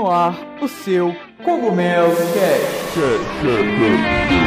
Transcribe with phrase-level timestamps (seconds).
[0.00, 4.39] no ar o seu Cogumelo Cast.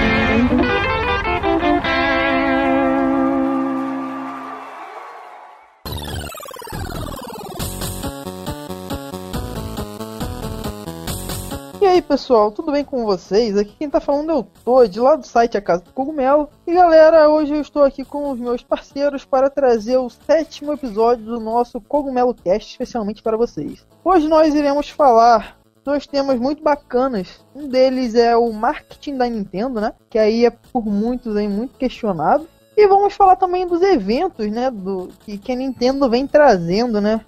[12.13, 13.57] Pessoal, tudo bem com vocês?
[13.57, 16.47] Aqui quem tá falando é o Todd, lá do site A Casa do Cogumelo.
[16.67, 21.25] E galera, hoje eu estou aqui com os meus parceiros para trazer o sétimo episódio
[21.25, 23.83] do nosso Cogumelo Cast, especialmente para vocês.
[24.05, 27.43] Hoje nós iremos falar dois temas muito bacanas.
[27.55, 29.91] Um deles é o marketing da Nintendo, né?
[30.07, 32.47] Que aí é por muitos aí muito questionado.
[32.77, 34.69] E vamos falar também dos eventos, né?
[34.69, 37.21] Do, que, que a Nintendo vem trazendo, né?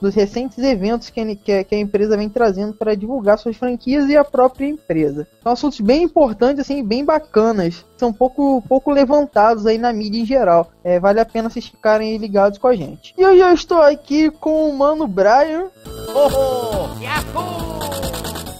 [0.00, 4.16] Dos recentes eventos que a, que a empresa vem trazendo para divulgar suas franquias e
[4.16, 5.26] a própria empresa.
[5.42, 7.84] São assuntos bem importantes, assim, bem bacanas.
[7.96, 10.70] São pouco, pouco levantados aí na mídia em geral.
[10.82, 13.14] É, vale a pena vocês ficarem ligados com a gente.
[13.16, 15.66] E hoje eu estou aqui com o Mano Brian.
[16.14, 16.88] Oh,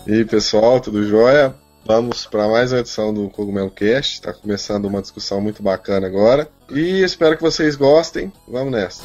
[0.07, 1.55] E aí, pessoal, tudo jóia?
[1.87, 4.15] Vamos para mais uma edição do Cogumelo Cast.
[4.15, 6.49] Está começando uma discussão muito bacana agora.
[6.71, 8.33] E espero que vocês gostem.
[8.47, 9.03] Vamos nessa.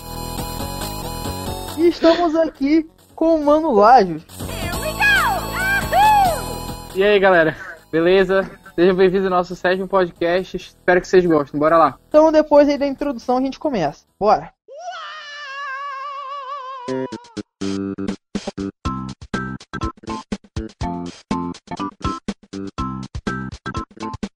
[1.86, 4.26] E estamos aqui com o Mano Lajos.
[6.96, 7.56] E aí, galera?
[7.92, 8.50] Beleza?
[8.74, 10.58] Sejam bem-vindos ao nosso sétimo podcast.
[10.58, 11.60] Espero que vocês gostem.
[11.60, 12.00] Bora lá.
[12.08, 14.04] Então, depois aí da introdução, a gente começa.
[14.20, 14.52] Bora!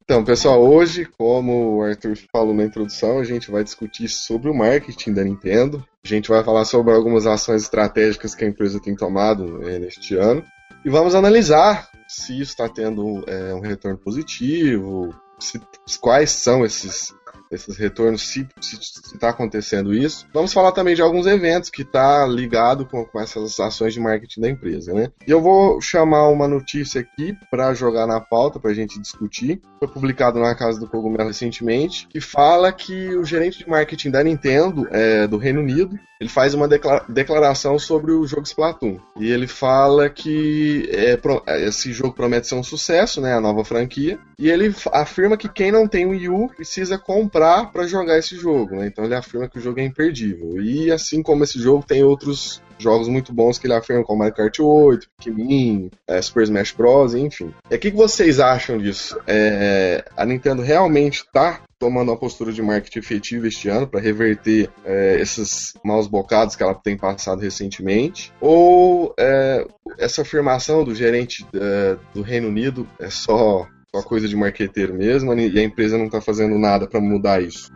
[0.10, 4.56] Então, pessoal, hoje, como o Arthur falou na introdução, a gente vai discutir sobre o
[4.56, 5.86] marketing da Nintendo.
[6.04, 10.16] A gente vai falar sobre algumas ações estratégicas que a empresa tem tomado é, neste
[10.16, 10.44] ano.
[10.84, 15.62] E vamos analisar se isso está tendo é, um retorno positivo, se,
[16.02, 17.14] quais são esses
[17.52, 20.28] esses retornos, se está acontecendo isso.
[20.34, 24.42] Vamos falar também de alguns eventos que está ligado com, com, essas ações de marketing
[24.42, 25.12] da empresa, né?
[25.26, 29.62] E eu vou chamar uma notícia aqui para jogar na pauta para a gente discutir.
[29.80, 34.24] Foi publicado na Casa do Cogumelo recentemente, que fala que o gerente de marketing da
[34.24, 36.68] Nintendo é, do Reino Unido ele faz uma
[37.08, 39.00] declaração sobre o jogo Splatoon.
[39.18, 41.18] E ele fala que é,
[41.66, 43.34] esse jogo promete ser um sucesso, né?
[43.34, 44.20] A nova franquia.
[44.38, 48.36] E ele afirma que quem não tem o Wii U precisa comprar para jogar esse
[48.36, 48.88] jogo, né?
[48.88, 50.62] Então ele afirma que o jogo é imperdível.
[50.62, 54.34] E assim como esse jogo tem outros jogos muito bons que ele afirma, como Mario
[54.34, 57.54] Kart 8, Pikmin, é, Super Smash Bros, enfim.
[57.70, 59.20] E o que, que vocês acham disso?
[59.28, 64.70] É, a Nintendo realmente está tomando uma postura de marketing efetiva este ano para reverter
[64.84, 68.34] é, esses maus bocados que ela tem passado recentemente?
[68.42, 69.66] Ou é,
[69.98, 75.34] essa afirmação do gerente é, do Reino Unido é só, só coisa de marqueteiro mesmo
[75.34, 77.72] e a empresa não está fazendo nada para mudar isso?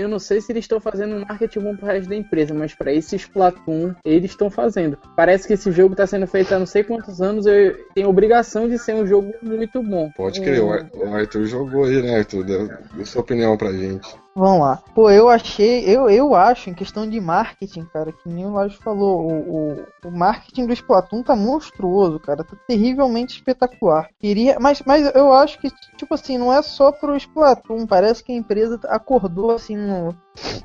[0.00, 2.74] Eu não sei se eles estão fazendo um marketing bom pro resto da empresa, mas
[2.74, 4.98] para esse Splatoon eles estão fazendo.
[5.16, 8.68] Parece que esse jogo está sendo feito há não sei quantos anos e tem obrigação
[8.68, 10.10] de ser um jogo muito bom.
[10.16, 10.88] Pode crer, hum.
[10.94, 12.44] o Arthur jogou aí, né, Arthur?
[12.44, 14.08] Dê sua opinião pra gente.
[14.34, 14.76] Vamos lá.
[14.94, 18.78] Pô, eu achei, eu, eu acho, em questão de marketing, cara, que nem o Lajos
[18.78, 24.08] falou, o, o, o, marketing do Splatoon tá monstruoso, cara, tá terrivelmente espetacular.
[24.20, 28.30] Queria, mas, mas eu acho que, tipo assim, não é só pro Splatoon, parece que
[28.30, 30.14] a empresa acordou, assim, no,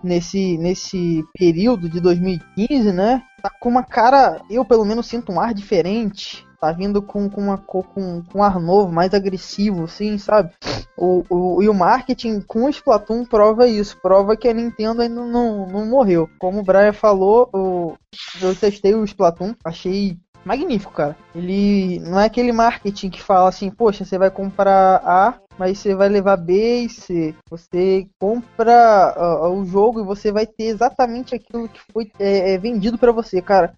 [0.04, 3.24] nesse, nesse período de 2015, né?
[3.42, 7.42] Tá com uma cara, eu pelo menos sinto um ar diferente, tá vindo com, com
[7.42, 10.52] uma cor com, com ar novo, mais agressivo, assim, sabe?
[10.98, 15.26] O, o, e o marketing com o Splatoon prova isso, prova que a Nintendo ainda
[15.26, 16.30] não, não morreu.
[16.40, 17.96] Como o Brian falou, o,
[18.42, 21.18] eu testei o Splatoon, achei magnífico, cara.
[21.34, 25.96] Ele não é aquele marketing que fala assim, poxa, você vai comprar A, mas você
[25.96, 27.36] vai levar B e C.
[27.50, 32.58] Você compra uh, o jogo e você vai ter exatamente aquilo que foi é, é
[32.58, 33.74] vendido para você, cara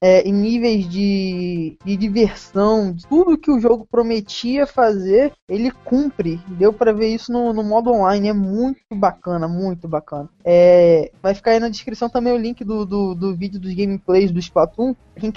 [0.00, 6.40] é, em níveis de, de diversão, de tudo que o jogo prometia fazer, ele cumpre.
[6.48, 10.28] Deu para ver isso no, no, modo online, é muito bacana, muito bacana.
[10.44, 14.30] É, vai ficar aí na descrição também o link do, do, do vídeo dos gameplays
[14.30, 15.32] do Splatoon, para quem,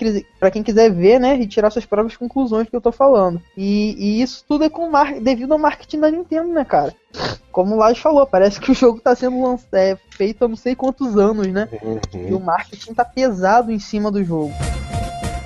[0.51, 3.41] quem quiser ver, né, e tirar suas próprias conclusões que eu tô falando.
[3.57, 6.93] E, e isso tudo é com mar, devido ao marketing da Nintendo, né, cara?
[7.51, 10.55] como o Lars falou, parece que o jogo está sendo lançado, é, feito há não
[10.55, 11.67] sei quantos anos, né?
[11.83, 11.99] Uhum.
[12.29, 14.53] E o marketing tá pesado em cima do jogo.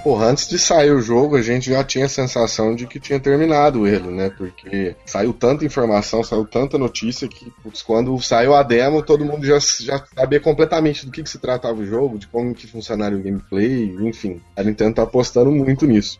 [0.03, 3.19] Porra, antes de sair o jogo, a gente já tinha a sensação de que tinha
[3.19, 4.29] terminado ele, né?
[4.29, 9.43] Porque saiu tanta informação, saiu tanta notícia que putz, quando saiu a demo, todo mundo
[9.43, 13.17] já, já sabia completamente do que, que se tratava o jogo, de como que funcionaria
[13.17, 14.39] o gameplay, enfim.
[14.55, 16.19] A Nintendo tá apostando muito nisso.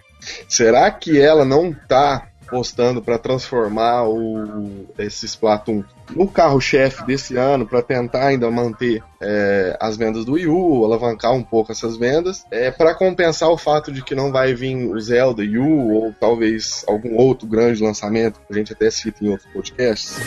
[0.50, 5.84] Será que ela não tá postando para transformar o, esse Splatoon
[6.16, 11.34] no carro-chefe desse ano, para tentar ainda manter é, as vendas do Wii U, alavancar
[11.34, 15.00] um pouco essas vendas, é, para compensar o fato de que não vai vir o
[15.00, 19.52] Zelda U ou talvez algum outro grande lançamento, que a gente até cita em outros
[19.52, 20.20] podcasts.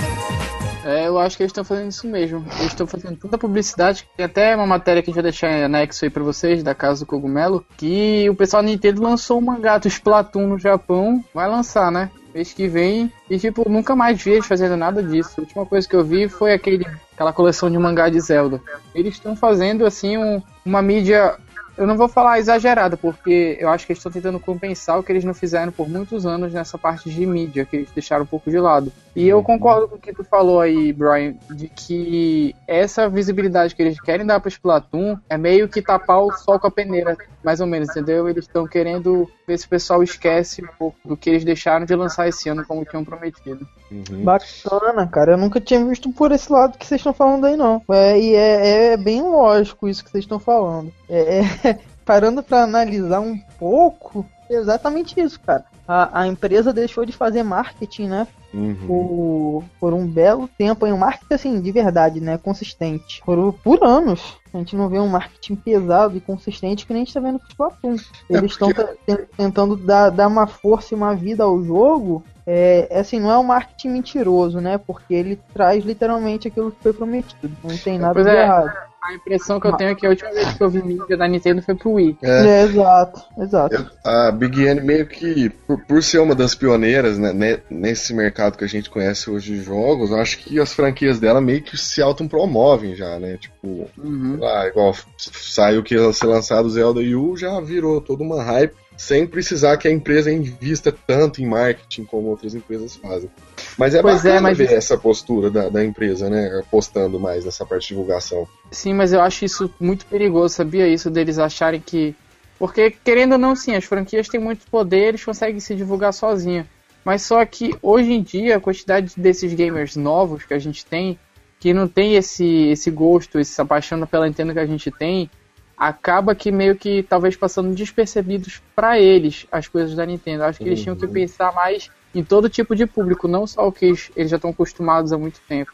[0.84, 2.44] É, eu acho que eles estão fazendo isso mesmo.
[2.58, 4.06] Eles estão fazendo tanta publicidade.
[4.16, 6.74] Tem até uma matéria que a gente vai deixar em anexo aí pra vocês, da
[6.74, 11.22] Casa do Cogumelo, que o pessoal da Nintendo lançou um mangá do Splatoon no Japão.
[11.34, 12.10] Vai lançar, né?
[12.34, 13.12] Mês que vem.
[13.28, 15.34] E, tipo, nunca mais vi eles fazendo nada disso.
[15.38, 18.60] A última coisa que eu vi foi aquele, aquela coleção de mangá de Zelda.
[18.94, 21.36] Eles estão fazendo, assim, um, uma mídia
[21.78, 25.12] eu não vou falar exagerada, porque eu acho que eles estão tentando compensar o que
[25.12, 28.50] eles não fizeram por muitos anos nessa parte de mídia, que eles deixaram um pouco
[28.50, 28.92] de lado.
[29.18, 33.82] E eu concordo com o que tu falou aí, Brian, de que essa visibilidade que
[33.82, 37.60] eles querem dar para Splatoon é meio que tapar o sol com a peneira, mais
[37.60, 38.28] ou menos, entendeu?
[38.28, 41.96] Eles estão querendo ver se o pessoal esquece um pouco do que eles deixaram de
[41.96, 43.66] lançar esse ano, como tinham prometido.
[43.90, 44.22] Uhum.
[44.22, 45.32] Bacana, cara.
[45.32, 47.82] Eu nunca tinha visto por esse lado que vocês estão falando aí, não.
[47.90, 50.92] É, e é, é bem lógico isso que vocês estão falando.
[51.10, 55.64] É, é, parando para analisar um pouco, é exatamente isso, cara.
[55.88, 58.28] A, a, empresa deixou de fazer marketing, né?
[58.52, 58.76] Uhum.
[58.86, 60.86] Por, por um belo tempo.
[60.86, 62.38] E um marketing, assim, de verdade, né?
[62.38, 63.22] Consistente.
[63.24, 64.38] Por, por anos.
[64.52, 67.38] A gente não vê um marketing pesado e consistente que nem a gente tá vendo
[67.38, 67.96] com o Splatoon.
[68.30, 69.26] Eles estão é porque...
[69.36, 73.38] tentando dar, dar uma força e uma vida ao jogo é, é, assim, não é
[73.38, 74.78] um marketing mentiroso, né?
[74.78, 77.54] Porque ele traz literalmente aquilo que foi prometido.
[77.62, 78.72] Não tem nada de é, errado.
[79.08, 81.26] A impressão que eu tenho é que a última vez que eu vi mídia da
[81.26, 82.18] Nintendo foi pro Wii.
[82.22, 83.90] É, é exato, exato.
[84.04, 88.64] A Big N meio que, por, por ser uma das pioneiras né, nesse mercado que
[88.64, 92.02] a gente conhece hoje de jogos, eu acho que as franquias dela meio que se
[92.02, 93.38] autopromovem já, né?
[93.38, 94.36] Tipo, uhum.
[94.38, 98.76] lá, igual saiu que ia ser lançado o Zelda U, já virou toda uma hype
[98.98, 103.30] sem precisar que a empresa invista tanto em marketing como outras empresas fazem.
[103.78, 104.58] Mas é pois é, bacana é, mas...
[104.58, 106.58] ver essa postura da, da, empresa, né?
[106.58, 108.46] Apostando mais nessa parte de divulgação.
[108.72, 110.88] Sim, mas eu acho isso muito perigoso, sabia?
[110.88, 112.14] Isso deles acharem que.
[112.58, 116.66] Porque, querendo ou não, sim, as franquias têm muito poder, eles conseguem se divulgar sozinha.
[117.04, 121.16] Mas só que hoje em dia, a quantidade desses gamers novos que a gente tem,
[121.60, 125.30] que não tem esse, esse gosto, essa paixão pela Nintendo que a gente tem,
[125.78, 130.42] acaba que meio que talvez passando despercebidos para eles as coisas da Nintendo.
[130.42, 131.12] Acho que eles tinham que uhum.
[131.12, 135.12] pensar mais em todo tipo de público, não só o que eles, já estão acostumados
[135.12, 135.72] há muito tempo.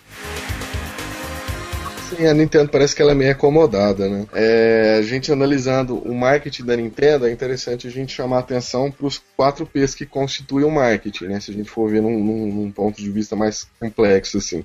[2.11, 4.27] Sim, a Nintendo parece que ela é meio acomodada, né?
[4.35, 8.91] É, a gente analisando o marketing da Nintendo, é interessante a gente chamar a atenção
[8.91, 11.41] para os quatro P's que constituem o marketing, né?
[11.41, 14.65] Se a gente for ver num, num, num ponto de vista mais complexo, assim.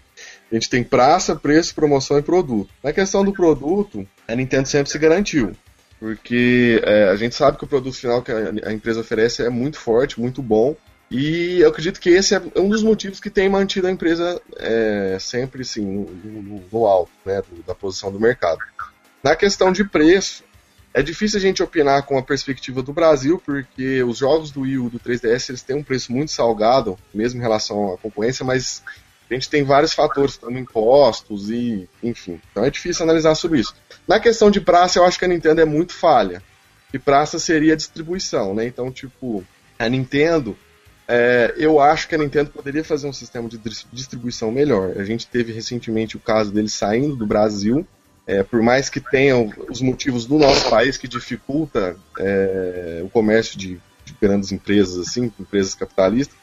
[0.52, 2.70] A gente tem praça, preço, promoção e produto.
[2.84, 5.56] Na questão do produto, a Nintendo sempre se garantiu.
[6.00, 9.78] Porque é, a gente sabe que o produto final que a, empresa oferece é muito
[9.78, 10.76] forte, muito bom.
[11.12, 15.18] E eu acredito que esse é um dos motivos que tem mantido a empresa é,
[15.20, 18.60] sempre assim, no, no, no alto né, da posição do mercado.
[19.24, 20.44] Na questão de preço,
[20.94, 24.78] é difícil a gente opinar com a perspectiva do Brasil, porque os jogos do Wii
[24.78, 28.82] U do 3DS eles têm um preço muito salgado, mesmo em relação à concorrência, mas
[29.30, 32.42] a gente tem vários fatores, como impostos e, enfim.
[32.52, 33.76] Então é difícil analisar sobre isso.
[34.08, 36.42] Na questão de praça, eu acho que a Nintendo é muito falha.
[36.92, 38.66] E praça seria distribuição, né?
[38.66, 39.46] Então, tipo,
[39.78, 40.58] a Nintendo,
[41.08, 43.60] é, eu acho que a Nintendo poderia fazer um sistema de
[43.94, 44.98] distribuição melhor.
[44.98, 47.86] A gente teve recentemente o caso dele saindo do Brasil,
[48.26, 53.58] é, por mais que tenham os motivos do nosso país que dificulta é, o comércio
[53.58, 56.38] de, de, grandes empresas, assim, empresas capitalistas,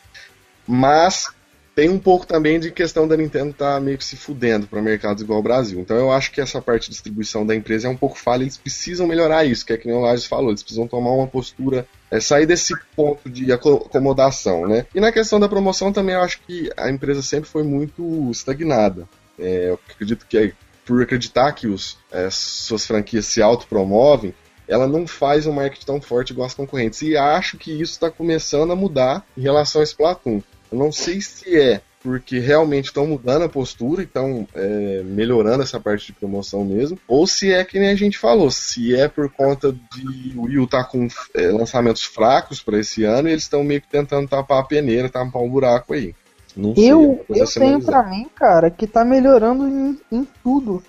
[0.67, 1.29] mas
[1.77, 4.81] tem um pouco também de questão da Nintendo estar tá meio que se fudendo para
[4.81, 5.79] mercados igual ao Brasil.
[5.79, 8.43] Então eu acho que essa parte de distribuição da empresa é um pouco falha.
[8.43, 10.49] Eles precisam melhorar isso, que é que o Lages falou.
[10.49, 14.87] Eles precisam tomar uma postura, é, sair desse ponto de acomodação, né?
[14.95, 19.07] E na questão da promoção também eu acho que a empresa sempre foi muito estagnada.
[19.39, 24.35] É, eu acredito que por acreditar que os, é, suas franquias se autopromovem,
[24.67, 27.03] ela não faz um marketing tão forte igual as concorrentes.
[27.03, 30.41] E acho que isso está começando a mudar em relação a Splatoon.
[30.77, 35.63] Eu não sei se é porque realmente estão mudando a postura e estão é, melhorando
[35.63, 39.09] essa parte de promoção mesmo, ou se é que nem a gente falou, se é
[39.09, 43.33] por conta de o Wii U tá com é, lançamentos fracos para esse ano e
[43.33, 46.15] eles estão meio que tentando tapar a peneira, tampar um buraco aí.
[46.57, 50.83] Não sei, eu, eu tenho para mim, cara, que tá melhorando em, em tudo.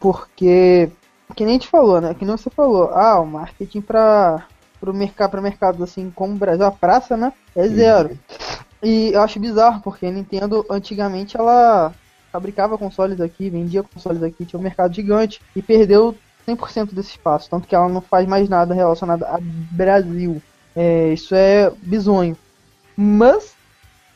[0.00, 0.90] Porque,
[1.36, 2.14] que nem a gente falou, né?
[2.14, 4.44] Que nem você falou, ah, o marketing para
[4.80, 7.32] pro mercado, para mercados assim como o Brasil, a praça, né?
[7.54, 8.10] É zero.
[8.10, 8.65] Uhum.
[8.82, 11.94] E eu acho bizarro, porque a Nintendo antigamente ela
[12.30, 16.14] fabricava consoles aqui, vendia consoles aqui, tinha um mercado gigante e perdeu
[16.46, 20.42] 100% desse espaço, tanto que ela não faz mais nada relacionado a Brasil.
[20.74, 22.36] É, isso é bizonho.
[22.96, 23.54] Mas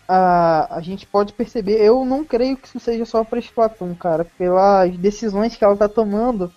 [0.07, 4.25] a, a gente pode perceber, eu não creio que isso seja só para Splatoon, cara,
[4.37, 6.53] pelas decisões que ela tá tomando,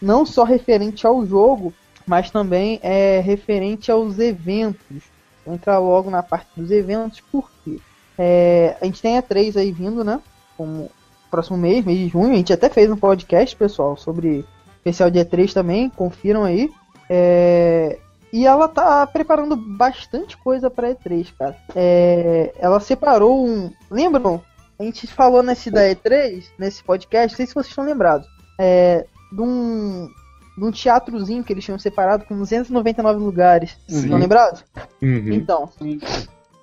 [0.00, 1.72] não só referente ao jogo,
[2.06, 5.13] mas também é referente aos eventos.
[5.46, 7.78] Entrar logo na parte dos eventos, porque
[8.18, 10.20] é, a gente tem a 3 aí vindo, né?
[10.56, 10.90] Como
[11.30, 12.32] próximo mês, mês de junho.
[12.32, 14.44] A gente até fez um podcast, pessoal, sobre
[14.76, 16.70] especial dia 3 também, confiram aí.
[17.08, 17.98] É,
[18.32, 21.56] e ela tá preparando bastante coisa pra E3, cara.
[21.74, 23.70] É, ela separou um.
[23.90, 24.42] Lembram?
[24.78, 28.26] A gente falou nesse da E3, nesse podcast, não sei se vocês estão lembrados.
[28.58, 30.08] É, de um,
[30.56, 33.76] de um teatrozinho que eles tinham separado com 299 lugares.
[33.88, 34.04] Sim.
[34.04, 34.64] Estão lembrados?
[35.02, 35.32] Uhum.
[35.32, 35.68] Então,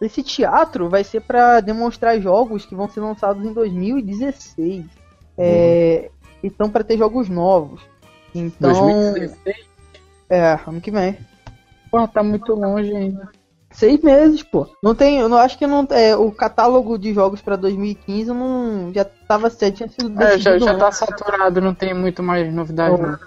[0.02, 4.86] esse teatro vai ser para demonstrar jogos que vão ser lançados em 2016.
[5.38, 6.10] É,
[6.44, 7.82] então, para ter jogos novos.
[8.34, 9.66] Então, 2016?
[10.30, 11.18] é, ano que vem.
[11.90, 13.30] Porra, tá muito longe ainda.
[13.72, 14.68] Seis meses, pô.
[14.84, 18.92] Não tem, eu não acho que não é, o catálogo de jogos pra 2015 não
[18.94, 22.54] já tava já tinha sido É, já, decidido já tá saturado, não tem muito mais
[22.54, 23.02] novidade.
[23.02, 23.18] não.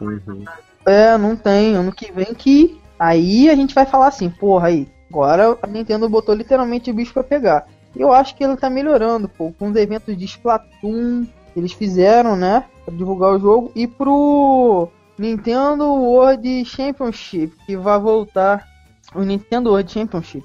[0.00, 0.44] Uhum.
[0.84, 1.74] É, não tem.
[1.74, 4.88] Ano que vem que aí a gente vai falar assim, porra aí.
[5.10, 7.66] Agora a Nintendo botou literalmente o bicho pra pegar.
[7.94, 12.36] Eu acho que ele tá melhorando, pô, com os eventos de Splatoon que eles fizeram,
[12.36, 14.88] né, pra divulgar o jogo e pro
[15.18, 18.66] Nintendo World Championship que vai voltar
[19.14, 20.44] o Nintendo World Championship.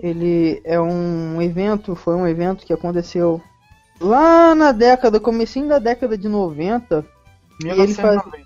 [0.00, 3.40] Ele é um evento, foi um evento que aconteceu
[4.00, 7.04] lá na década, comecinho da década de 90.
[7.62, 8.43] E ele faz- 1990.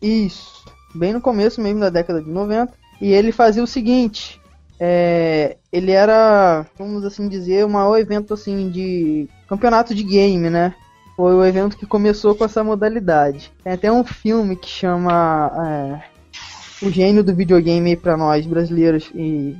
[0.00, 0.64] Isso,
[0.94, 2.72] bem no começo mesmo da década de 90.
[3.00, 4.40] E ele fazia o seguinte:
[4.78, 10.74] é, ele era, vamos assim dizer, o maior evento assim de campeonato de game, né?
[11.16, 13.50] Foi o evento que começou com essa modalidade.
[13.64, 19.56] Tem até um filme que chama é, O Gênio do Videogame para nós brasileiros e,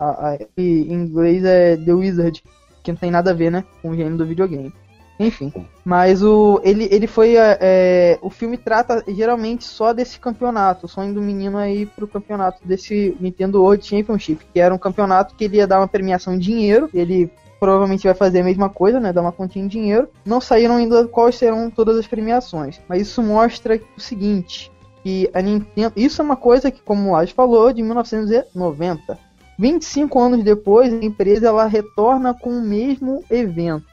[0.00, 2.42] a- a- e em inglês é The Wizard,
[2.82, 4.72] que não tem nada a ver, né, com o gênio do videogame.
[5.18, 5.52] Enfim,
[5.84, 10.88] mas o ele, ele foi é, é, o filme trata geralmente só desse campeonato, o
[10.88, 15.44] sonho do menino aí pro campeonato desse Nintendo World Championship, que era um campeonato que
[15.44, 17.30] ele ia dar uma premiação em dinheiro, ele
[17.62, 20.08] provavelmente vai fazer a mesma coisa, né, dar uma continha em dinheiro.
[20.26, 24.72] Não saíram ainda quais serão todas as premiações, mas isso mostra o seguinte,
[25.04, 29.16] que a Nintendo, isso é uma coisa que como o Lars falou, de 1990.
[29.56, 33.86] 25 anos depois, a empresa ela retorna com o mesmo evento.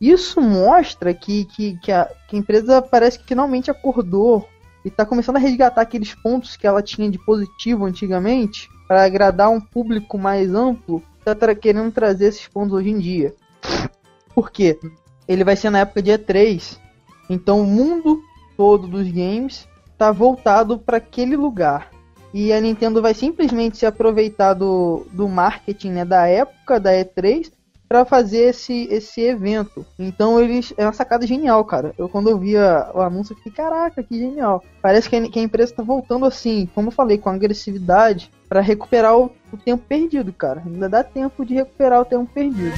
[0.00, 4.48] Isso mostra que, que, que, a, que a empresa parece que finalmente acordou
[4.84, 9.50] e está começando a resgatar aqueles pontos que ela tinha de positivo antigamente para agradar
[9.50, 11.02] um público mais amplo.
[11.26, 13.34] Está querendo trazer esses pontos hoje em dia.
[14.34, 14.78] Por quê?
[15.26, 16.80] Ele vai ser na época dia 3.
[17.28, 18.22] Então o mundo
[18.56, 21.90] todo dos games está voltado para aquele lugar.
[22.32, 27.50] E a Nintendo vai simplesmente se aproveitar do, do marketing né, da época da E3
[27.88, 29.84] para fazer esse, esse evento.
[29.98, 31.94] Então eles é uma sacada genial, cara.
[31.96, 34.62] Eu quando eu via o anúncio eu fiquei, caraca, que genial.
[34.82, 38.60] Parece que a, que a empresa tá voltando assim, como eu falei, com agressividade para
[38.60, 40.62] recuperar o, o tempo perdido, cara.
[40.66, 42.76] Ainda dá tempo de recuperar o tempo perdido.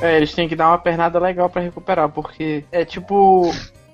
[0.00, 3.50] É, eles têm que dar uma pernada legal pra recuperar, porque é tipo.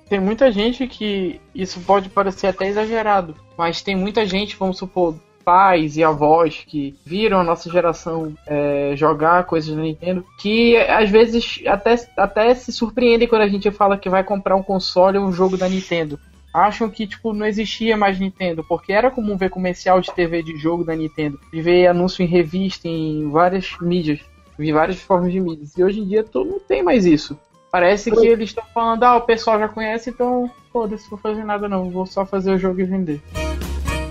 [0.09, 5.15] Tem muita gente que isso pode parecer até exagerado, mas tem muita gente, vamos supor,
[5.43, 11.09] pais e avós que viram a nossa geração é, jogar coisas da Nintendo, que às
[11.09, 15.25] vezes até, até se surpreendem quando a gente fala que vai comprar um console ou
[15.25, 16.19] um jogo da Nintendo.
[16.53, 20.55] Acham que tipo não existia mais Nintendo, porque era comum ver comercial de TV de
[20.57, 24.19] jogo da Nintendo, de ver anúncio em revista, em várias mídias,
[24.57, 25.75] vi várias formas de mídias.
[25.77, 27.37] E hoje em dia tu não tem mais isso.
[27.71, 31.67] Parece que eles estão falando, ah, o pessoal já conhece, então foda-se, vou fazer nada
[31.67, 33.19] não, vou só fazer o jogo e vender.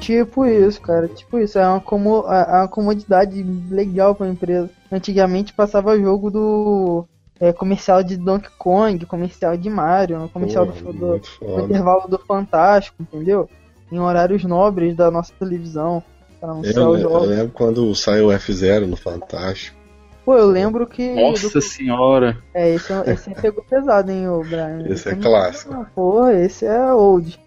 [0.03, 1.09] Tipo isso, cara.
[1.09, 1.59] Tipo isso.
[1.59, 4.69] É uma, como, é uma comodidade legal pra empresa.
[4.91, 7.05] Antigamente passava jogo do
[7.41, 11.63] é, comercial de Donkey Kong, comercial de Mario, comercial do, do, foda.
[11.63, 13.49] intervalo do Fantástico, entendeu?
[13.91, 16.03] Em horários nobres da nossa televisão.
[16.41, 17.29] Pra anunciar Eu, os le- eu jogos.
[17.29, 19.77] lembro quando saiu o F0 no Fantástico.
[20.25, 21.15] Pô, eu lembro que.
[21.15, 22.39] Nossa do- senhora!
[22.55, 24.85] É, esse, esse aí pegou pesado, hein, o Brian.
[24.87, 25.75] Esse é não- clássico.
[25.75, 27.39] Ah, porra, esse é old.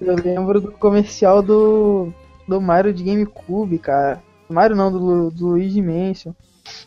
[0.00, 2.12] Eu lembro do comercial do,
[2.46, 4.22] do Mario de GameCube, cara.
[4.48, 6.32] Mario não, do, do Luigi Mansion.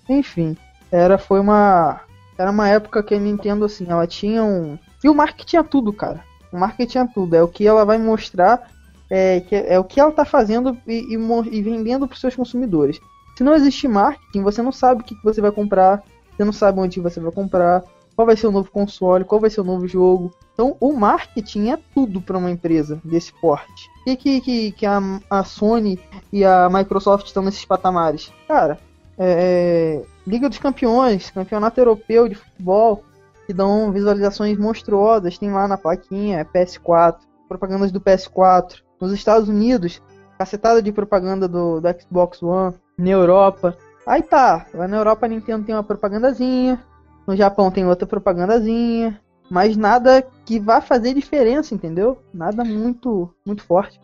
[0.07, 0.55] Enfim,
[0.91, 2.01] era, foi uma.
[2.37, 4.77] Era uma época que a Nintendo, assim, ela tinha um.
[5.03, 6.23] E o marketing tinha tudo, cara.
[6.51, 7.35] O marketing tinha tudo.
[7.35, 8.67] É o que ela vai mostrar,
[9.09, 11.17] é, que é o que ela tá fazendo e, e,
[11.51, 12.99] e vendendo pros seus consumidores.
[13.41, 16.79] Se não existe marketing, você não sabe o que, você vai comprar, você não sabe
[16.79, 17.83] onde você vai comprar,
[18.15, 20.31] qual vai ser o novo console, qual vai ser o novo jogo.
[20.53, 23.89] Então, o marketing é tudo para uma empresa desse porte.
[24.05, 25.99] E que, que, que a, a Sony
[26.31, 28.31] e a Microsoft estão nesses patamares?
[28.47, 28.77] Cara,
[29.17, 33.03] é, Liga dos Campeões, Campeonato Europeu de Futebol,
[33.47, 35.39] que dão visualizações monstruosas.
[35.39, 37.17] Tem lá na plaquinha, é PS4,
[37.49, 38.83] propagandas do PS4.
[39.01, 39.99] Nos Estados Unidos,
[40.37, 42.75] cacetada de propaganda do, do Xbox One.
[43.01, 44.67] Na Europa, aí tá.
[44.75, 46.79] Lá na Europa a Nintendo tem uma propagandazinha.
[47.25, 49.19] No Japão tem outra propagandazinha.
[49.49, 52.19] Mas nada que vá fazer diferença, entendeu?
[52.31, 53.99] Nada muito, muito forte.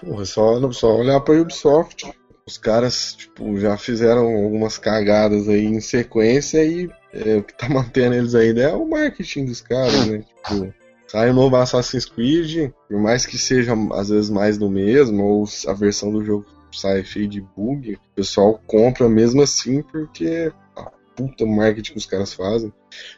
[0.00, 2.10] Porra, só, só olhar pra Ubisoft.
[2.46, 7.68] Os caras, tipo, já fizeram algumas cagadas aí em sequência e é, o que tá
[7.70, 10.24] mantendo eles ainda é o marketing dos caras, né?
[10.48, 10.72] Tipo,
[11.06, 15.44] sai um novo Assassin's Creed, por mais que seja às vezes mais do mesmo, ou
[15.66, 20.90] a versão do jogo sai cheio de bug, o pessoal compra mesmo assim porque a
[21.16, 22.72] puta marketing que os caras fazem.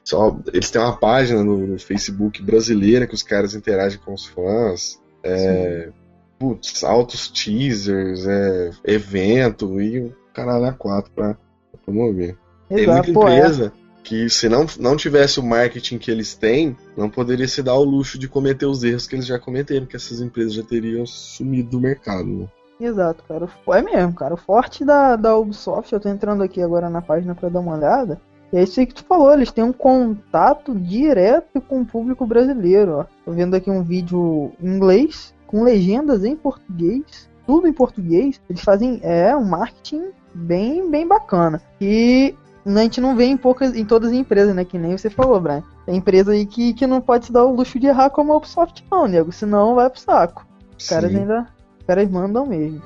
[0.04, 4.26] Só, eles têm uma página no, no Facebook brasileira que os caras interagem com os
[4.26, 5.00] fãs.
[5.22, 5.90] É,
[6.38, 12.36] putz, altos teasers, é, evento e o caralho a quatro pra, pra promover.
[12.68, 13.10] Tem muita é.
[13.10, 17.74] empresa que se não, não tivesse o marketing que eles têm, não poderia se dar
[17.74, 21.04] o luxo de cometer os erros que eles já cometeram, que essas empresas já teriam
[21.04, 22.26] sumido do mercado.
[22.26, 22.48] Né?
[22.80, 23.46] Exato, cara.
[23.68, 24.34] É mesmo, cara.
[24.34, 27.76] O forte da, da Ubisoft, eu tô entrando aqui agora na página pra dar uma
[27.76, 28.20] olhada.
[28.52, 32.26] E é isso aí que tu falou, eles têm um contato direto com o público
[32.26, 33.04] brasileiro, ó.
[33.24, 38.40] Tô vendo aqui um vídeo em inglês, com legendas em português, tudo em português.
[38.48, 41.62] Eles fazem é um marketing bem bem bacana.
[41.80, 42.34] E
[42.66, 45.40] a gente não vê em poucas em todas as empresas, né, que nem você falou,
[45.40, 45.62] Brian.
[45.86, 48.36] Tem empresa aí que, que não pode se dar o luxo de errar como a
[48.36, 50.44] Ubisoft não, nego, senão vai pro saco.
[50.76, 51.46] Os caras ainda
[51.90, 52.80] caras mandam mesmo.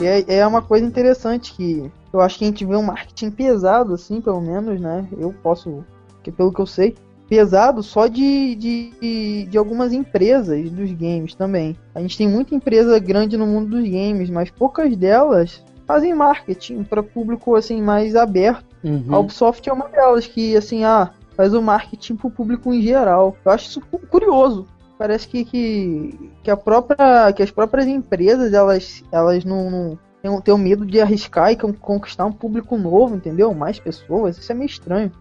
[0.00, 3.30] E é, é uma coisa interessante que eu acho que a gente vê um marketing
[3.30, 5.04] pesado, assim, pelo menos, né?
[5.18, 5.84] Eu posso,
[6.22, 6.94] que pelo que eu sei,
[7.28, 11.76] pesado só de, de, de algumas empresas dos games também.
[11.94, 16.84] A gente tem muita empresa grande no mundo dos games, mas poucas delas fazem marketing
[16.84, 18.64] para público assim mais aberto.
[19.12, 23.36] A Ubisoft é uma delas que assim, ah, faz o marketing pro público em geral.
[23.44, 24.66] Eu acho isso cu- curioso.
[24.98, 30.40] Parece que, que, que a própria que as próprias empresas elas elas não, não têm,
[30.40, 33.52] têm o medo de arriscar e con- conquistar um público novo, entendeu?
[33.52, 34.38] Mais pessoas.
[34.38, 35.12] Isso é meio estranho.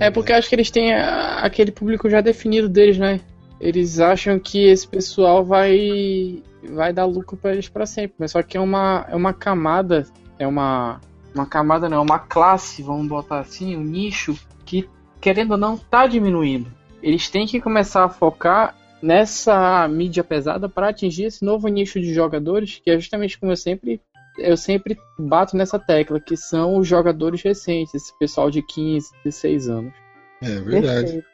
[0.00, 3.20] É porque eu acho que eles têm aquele público já definido deles, né?
[3.60, 8.42] Eles acham que esse pessoal vai vai dar lucro pra eles pra sempre, mas só
[8.42, 10.04] que é uma é uma camada,
[10.38, 11.00] é uma
[11.32, 14.88] uma camada não, é uma classe, vamos botar assim, um nicho que
[15.20, 16.66] querendo ou não tá diminuindo.
[17.00, 22.12] Eles têm que começar a focar nessa mídia pesada para atingir esse novo nicho de
[22.12, 24.00] jogadores, que é justamente como eu sempre
[24.38, 29.68] eu sempre bato nessa tecla, que são os jogadores recentes, esse pessoal de 15, 16
[29.68, 29.92] anos.
[30.40, 31.04] É verdade.
[31.04, 31.26] Perfeito.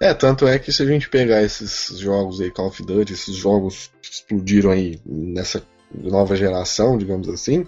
[0.00, 3.34] É, tanto é que se a gente pegar esses jogos aí, Call of Duty, esses
[3.34, 7.66] jogos que explodiram aí nessa nova geração, digamos assim,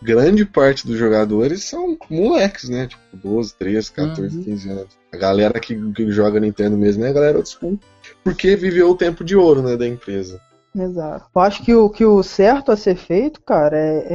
[0.00, 2.86] grande parte dos jogadores são moleques, né?
[2.86, 4.44] Tipo, 12, 13, 14, Uhum.
[4.44, 4.98] 15 anos.
[5.12, 7.78] A galera que, que joga Nintendo mesmo é a galera old school.
[8.24, 10.40] Porque viveu o tempo de ouro, né, da empresa.
[10.74, 11.26] Exato.
[11.34, 14.06] Eu acho que o, que o certo a ser feito, cara, é,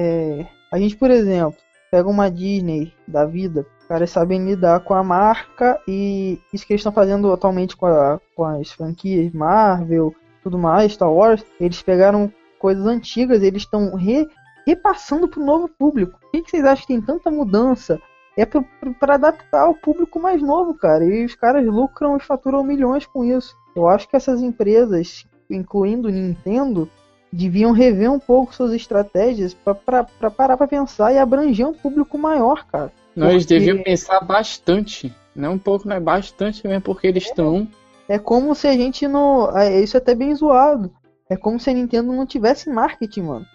[0.42, 1.56] é- A gente, por exemplo,
[1.90, 6.80] pega uma Disney da vida, caras sabem lidar com a marca e isso que eles
[6.80, 12.32] estão fazendo atualmente com, a- com as franquias Marvel, tudo mais, Star Wars, eles pegaram
[12.60, 14.28] coisas antigas, eles estão re-
[14.66, 16.18] repassando pro novo público.
[16.20, 18.00] Por que, que vocês acham que tem tanta mudança?
[18.38, 21.04] É para adaptar ao público mais novo, cara.
[21.04, 23.54] E os caras lucram e faturam milhões com isso.
[23.76, 26.90] Eu acho que essas empresas, incluindo Nintendo,
[27.32, 32.66] deviam rever um pouco suas estratégias para parar para pensar e abranger um público maior,
[32.66, 32.92] cara.
[33.16, 35.14] Eles Porque- deviam pensar bastante.
[35.36, 37.68] Não um pouco, mas bastante mesmo, porque eles estão.
[38.08, 39.58] É como se a gente não.
[39.58, 40.92] é, Isso é até bem zoado.
[41.30, 43.46] É como se a Nintendo não tivesse marketing, mano.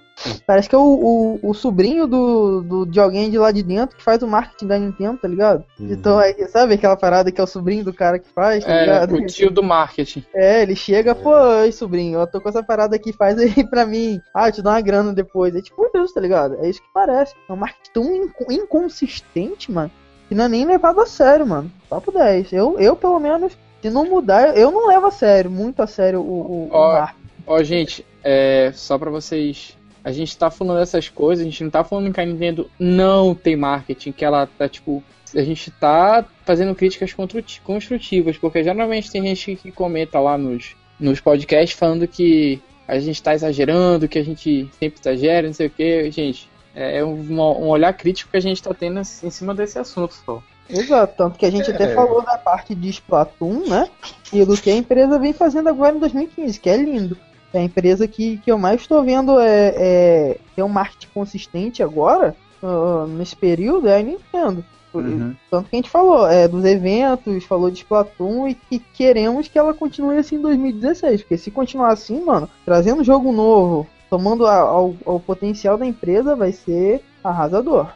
[0.46, 3.96] Parece que é o, o, o sobrinho do, do, de alguém de lá de dentro
[3.96, 5.64] que faz o marketing da Nintendo, tá ligado?
[5.78, 5.92] Uhum.
[5.92, 8.80] Então, é, sabe aquela parada que é o sobrinho do cara que faz, tá É,
[8.80, 9.14] ligado?
[9.14, 10.24] o tio do marketing.
[10.34, 13.84] É, ele chega, pô, oi, sobrinho, eu tô com essa parada aqui, faz aí pra
[13.86, 14.20] mim.
[14.34, 15.54] Ah, eu te dou uma grana depois.
[15.54, 16.56] É tipo isso, tá ligado?
[16.60, 17.34] É isso que parece.
[17.48, 19.90] É um marketing tão inco- inconsistente, mano,
[20.28, 21.70] que não é nem levado a sério, mano.
[21.88, 22.52] Papo 10.
[22.52, 26.20] Eu, eu pelo menos, se não mudar, eu não levo a sério, muito a sério
[26.20, 27.26] o, o, o Ó, marketing.
[27.46, 29.75] Ó, gente, é, só pra vocês.
[30.06, 33.34] A gente tá falando dessas coisas, a gente não tá falando que a Nintendo não
[33.34, 35.02] tem marketing, que ela tá tipo.
[35.34, 40.76] A gente tá fazendo críticas construti- construtivas, porque geralmente tem gente que comenta lá nos,
[41.00, 45.66] nos podcasts falando que a gente tá exagerando, que a gente sempre exagera, não sei
[45.66, 46.08] o que.
[46.12, 50.14] Gente, é um, um olhar crítico que a gente tá tendo em cima desse assunto
[50.24, 50.40] só.
[50.70, 51.94] Exato, tanto que a gente até É.
[51.94, 53.88] falou da parte de Splatoon, né?
[54.32, 57.18] E do que a empresa vem fazendo agora em 2015, que é lindo.
[57.56, 61.82] É a empresa que, que eu mais estou vendo é, é ter um marketing consistente
[61.82, 62.36] agora.
[62.62, 64.62] uh, nesse período é a Nintendo.
[64.92, 65.34] Uhum.
[65.50, 69.58] Tanto que a gente falou é, dos eventos, falou de Splatoon e que queremos que
[69.58, 71.22] ela continue assim em 2016.
[71.22, 76.36] Porque se continuar assim, mano, trazendo jogo novo, tomando a, ao, ao potencial da empresa,
[76.36, 77.88] vai ser arrasador.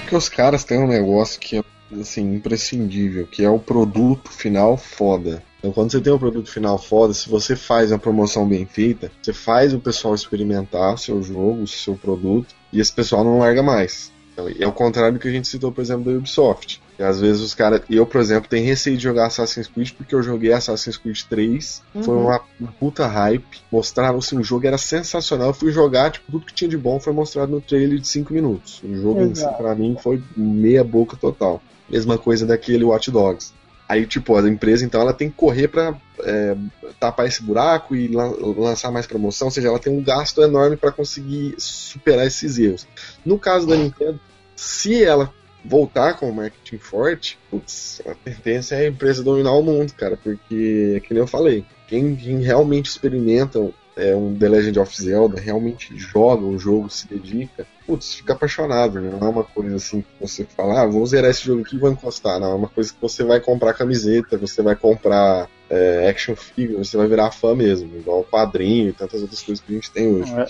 [0.00, 1.64] Porque os caras têm um negócio que é
[2.00, 5.42] assim, imprescindível, que é o produto final foda.
[5.66, 9.10] Então, quando você tem um produto final foda, se você faz uma promoção bem feita,
[9.20, 13.40] você faz o pessoal experimentar o seu jogo, o seu produto, e esse pessoal não
[13.40, 14.12] larga mais.
[14.32, 16.80] Então, é o contrário do que a gente citou, por exemplo, da Ubisoft.
[16.96, 17.80] E às vezes os caras.
[17.90, 21.82] Eu, por exemplo, tenho receio de jogar Assassin's Creed porque eu joguei Assassin's Creed 3.
[21.94, 22.02] Uhum.
[22.02, 22.40] Foi uma,
[22.78, 23.58] puta hype.
[23.72, 25.48] Mostrava assim, o jogo era sensacional.
[25.48, 28.32] Eu fui jogar, tipo, tudo que tinha de bom foi mostrado no trailer de 5
[28.32, 28.80] minutos.
[28.84, 29.30] O jogo Exato.
[29.32, 31.60] em si, pra mim, foi meia boca total.
[31.88, 33.52] Mesma coisa daquele Watch Dogs.
[33.88, 36.56] Aí, tipo, a empresa, então, ela tem que correr para é,
[36.98, 40.90] tapar esse buraco e lançar mais promoção, ou seja, ela tem um gasto enorme para
[40.90, 42.86] conseguir superar esses erros.
[43.24, 44.18] No caso da Nintendo,
[44.56, 45.32] se ela
[45.64, 50.16] voltar com o marketing forte, putz, a tendência é a empresa dominar o mundo, cara,
[50.16, 55.02] porque, é que nem eu falei, quem, quem realmente experimenta é, um The Legend of
[55.02, 59.10] Zelda, realmente joga o jogo, se dedica, putz, fica apaixonado, né?
[59.18, 61.78] Não é uma coisa assim que você fala, ah, vou zerar esse jogo aqui e
[61.78, 62.38] vou encostar.
[62.38, 66.76] Não, é uma coisa que você vai comprar camiseta, você vai comprar é, action figure,
[66.76, 70.08] você vai virar fã mesmo, igual quadrinho e tantas outras coisas que a gente tem
[70.08, 70.32] hoje.
[70.34, 70.46] É.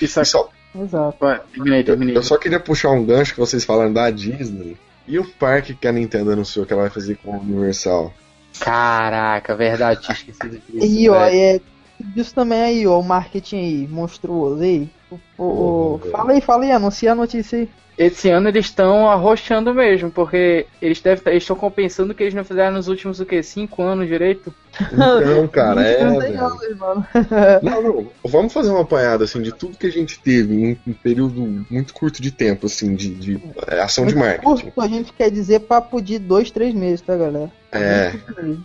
[0.00, 0.50] Isso é só...
[0.72, 1.18] Exato.
[1.52, 2.14] terminei, terminei.
[2.14, 4.76] Eu, eu só queria puxar um gancho que vocês falaram da Disney.
[5.06, 8.14] E o parque que a Nintendo anunciou que ela vai fazer com o Universal?
[8.60, 10.86] Caraca, verdade, tinha esquecido disso.
[10.86, 11.60] E ó, é,
[12.02, 14.88] disso também aí, ó, o marketing aí, monstruoso aí.
[15.10, 17.68] O, o, o, fala aí, fala aí, anuncia a notícia aí
[18.00, 22.72] esse ano eles estão arrochando mesmo, porque eles devem estão compensando que eles não fizeram
[22.72, 23.42] nos últimos o quê?
[23.42, 24.54] Cinco anos direito?
[24.90, 26.02] Não, cara, é.
[27.62, 28.08] não, não.
[28.24, 31.92] Vamos fazer uma apanhada assim de tudo que a gente teve em um período muito
[31.92, 34.44] curto de tempo, assim, de, de é, ação muito de marketing.
[34.44, 37.52] Curto, a gente quer dizer papo de dois, três meses, tá, galera?
[37.72, 38.12] É.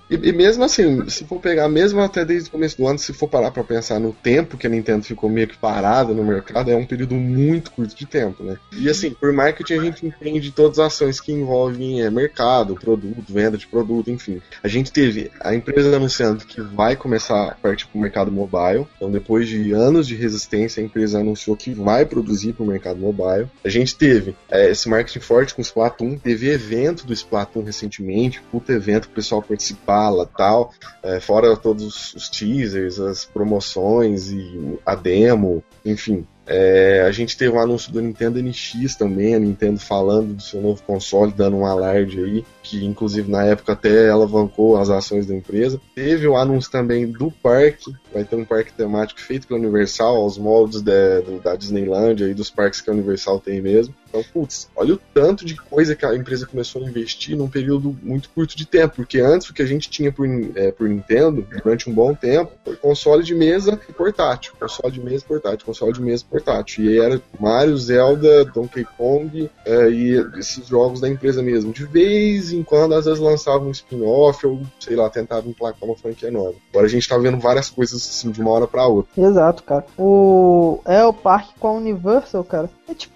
[0.10, 3.14] E, e, mesmo assim, se for pegar, mesmo até desde o começo do ano, se
[3.14, 6.72] for parar pra pensar no tempo que a Nintendo ficou meio que parada no mercado,
[6.72, 8.58] é um período muito curto de tempo, né?
[8.74, 13.24] E assim, por marketing a gente entende todas as ações que envolvem é, mercado, produto,
[13.30, 14.42] venda de produto, enfim.
[14.64, 18.88] A gente teve a empresa anunciando que vai começar a partir para o mercado mobile.
[18.96, 23.00] Então, depois de anos de resistência, a empresa anunciou que vai produzir para o mercado
[23.00, 23.48] mobile.
[23.64, 28.42] A gente teve é, esse marketing forte com o Splatoon, teve evento do Splatoon recentemente,
[28.52, 34.32] puta evento para o pessoal participar lá tal, é, fora todos os teasers, as promoções
[34.32, 36.26] e a demo, enfim.
[36.48, 40.42] É, a gente teve o um anúncio do Nintendo NX também, a Nintendo falando do
[40.42, 45.26] seu novo console, dando um alarde aí que inclusive na época até alavancou as ações
[45.26, 45.80] da empresa.
[45.94, 50.38] Teve o anúncio também do parque, vai ter um parque temático feito pela Universal, aos
[50.38, 53.94] moldes da, da Disneyland e dos parques que a Universal tem mesmo.
[54.16, 57.96] Então, putz, olha o tanto de coisa que a empresa começou a investir num período
[58.02, 60.26] muito curto de tempo, porque antes o que a gente tinha por,
[60.56, 64.54] é, por Nintendo, durante um bom tempo, foi console de mesa e portátil.
[64.58, 66.86] Console de mesa e portátil, console de mesa e portátil.
[66.86, 71.74] E era Mario, Zelda, Donkey Kong é, e esses jogos da empresa mesmo.
[71.74, 75.98] De vez em quando, às vezes lançavam um spin-off ou, sei lá, tentavam emplacar uma
[75.98, 76.56] franquia nova.
[76.70, 79.12] Agora a gente tá vendo várias coisas assim de uma hora pra outra.
[79.22, 79.86] Exato, cara.
[79.98, 80.80] O.
[80.86, 82.70] É o parque com a Universal, cara.
[82.88, 83.16] É tipo,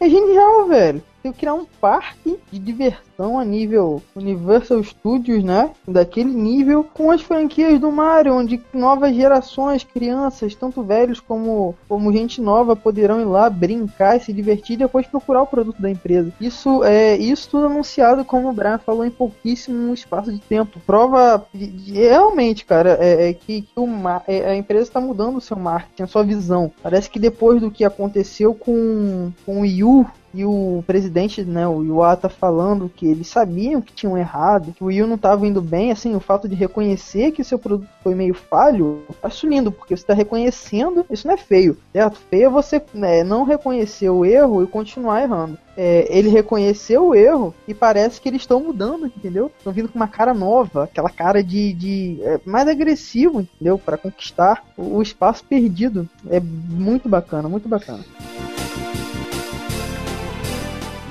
[0.00, 1.02] é genial, velho.
[1.22, 5.70] Que criar um parque de diversão a nível Universal Studios, né?
[5.86, 12.12] Daquele nível com as franquias do Mario, onde novas gerações, crianças, tanto velhos como, como
[12.12, 15.90] gente nova, poderão ir lá brincar e se divertir e depois procurar o produto da
[15.90, 16.32] empresa.
[16.40, 20.80] Isso é isso tudo anunciado, como o Brian falou, em pouquíssimo espaço de tempo.
[20.86, 23.74] Prova de, de, realmente, cara, é, é que, que
[24.26, 26.72] é, a empresa está mudando o seu marketing, a sua visão.
[26.82, 31.66] Parece que depois do que aconteceu com, com o Wii U, e o presidente, né,
[31.66, 35.60] o Iwata falando que eles sabiam que tinham errado, que o Will não estava indo
[35.60, 39.96] bem, assim, o fato de reconhecer que o seu produto foi meio falho, assumindo, porque
[39.96, 42.18] você está reconhecendo, isso não é feio, certo?
[42.30, 45.58] Feio é você né, não reconhecer o erro e continuar errando.
[45.76, 49.50] É, ele reconheceu o erro e parece que eles estão mudando, entendeu?
[49.56, 53.78] Estão vindo com uma cara nova, aquela cara de, de é, mais agressivo, entendeu?
[53.78, 56.08] Para conquistar o, o espaço perdido.
[56.28, 58.04] É muito bacana, muito bacana.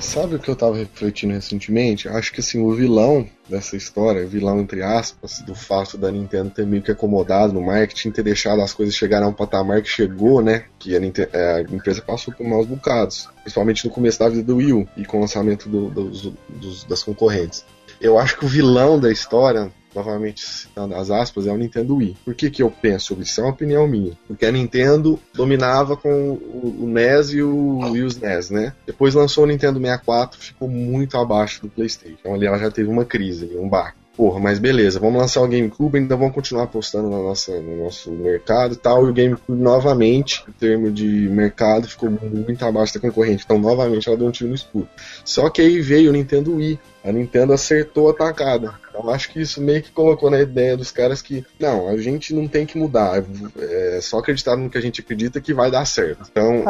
[0.09, 2.09] Sabe o que eu tava refletindo recentemente?
[2.09, 6.65] Acho que assim, o vilão dessa história, vilão entre aspas, do fato da Nintendo ter
[6.65, 10.41] meio que acomodado no marketing, ter deixado as coisas chegarem a um patamar que chegou,
[10.41, 10.65] né?
[10.79, 13.29] Que a, Nintendo, é, a empresa passou por maus bocados.
[13.43, 16.83] Principalmente no começo da vida do Wii U e com o lançamento do, do, dos,
[16.85, 17.63] das concorrentes.
[18.01, 22.17] eu acho que o vilão da história novamente citando as aspas, é o Nintendo Wii.
[22.23, 23.39] Por que, que eu penso sobre isso?
[23.39, 24.17] É uma opinião minha.
[24.27, 28.73] Porque a Nintendo dominava com o, o NES e, o, os NES, né?
[28.85, 32.17] Depois lançou o Nintendo 64, ficou muito abaixo do PlayStation.
[32.19, 35.47] Então ali ela já teve uma crise, um baque porra, mas beleza, vamos lançar o
[35.47, 39.07] GameCube, ainda vamos continuar apostando na nossa, no nosso mercado e tal.
[39.07, 43.43] E o GameCube, novamente, em termos de mercado, ficou muito abaixo da concorrente.
[43.45, 44.89] Então, novamente, ela deu um tiro no escuro.
[45.23, 46.77] Só que aí veio o Nintendo Wii.
[47.01, 48.73] A Nintendo acertou a tacada.
[48.99, 52.33] Então, acho que isso meio que colocou na ideia dos caras que, não, a gente
[52.33, 53.23] não tem que mudar.
[53.57, 56.27] É só acreditar no que a gente acredita que vai dar certo.
[56.29, 56.63] Então,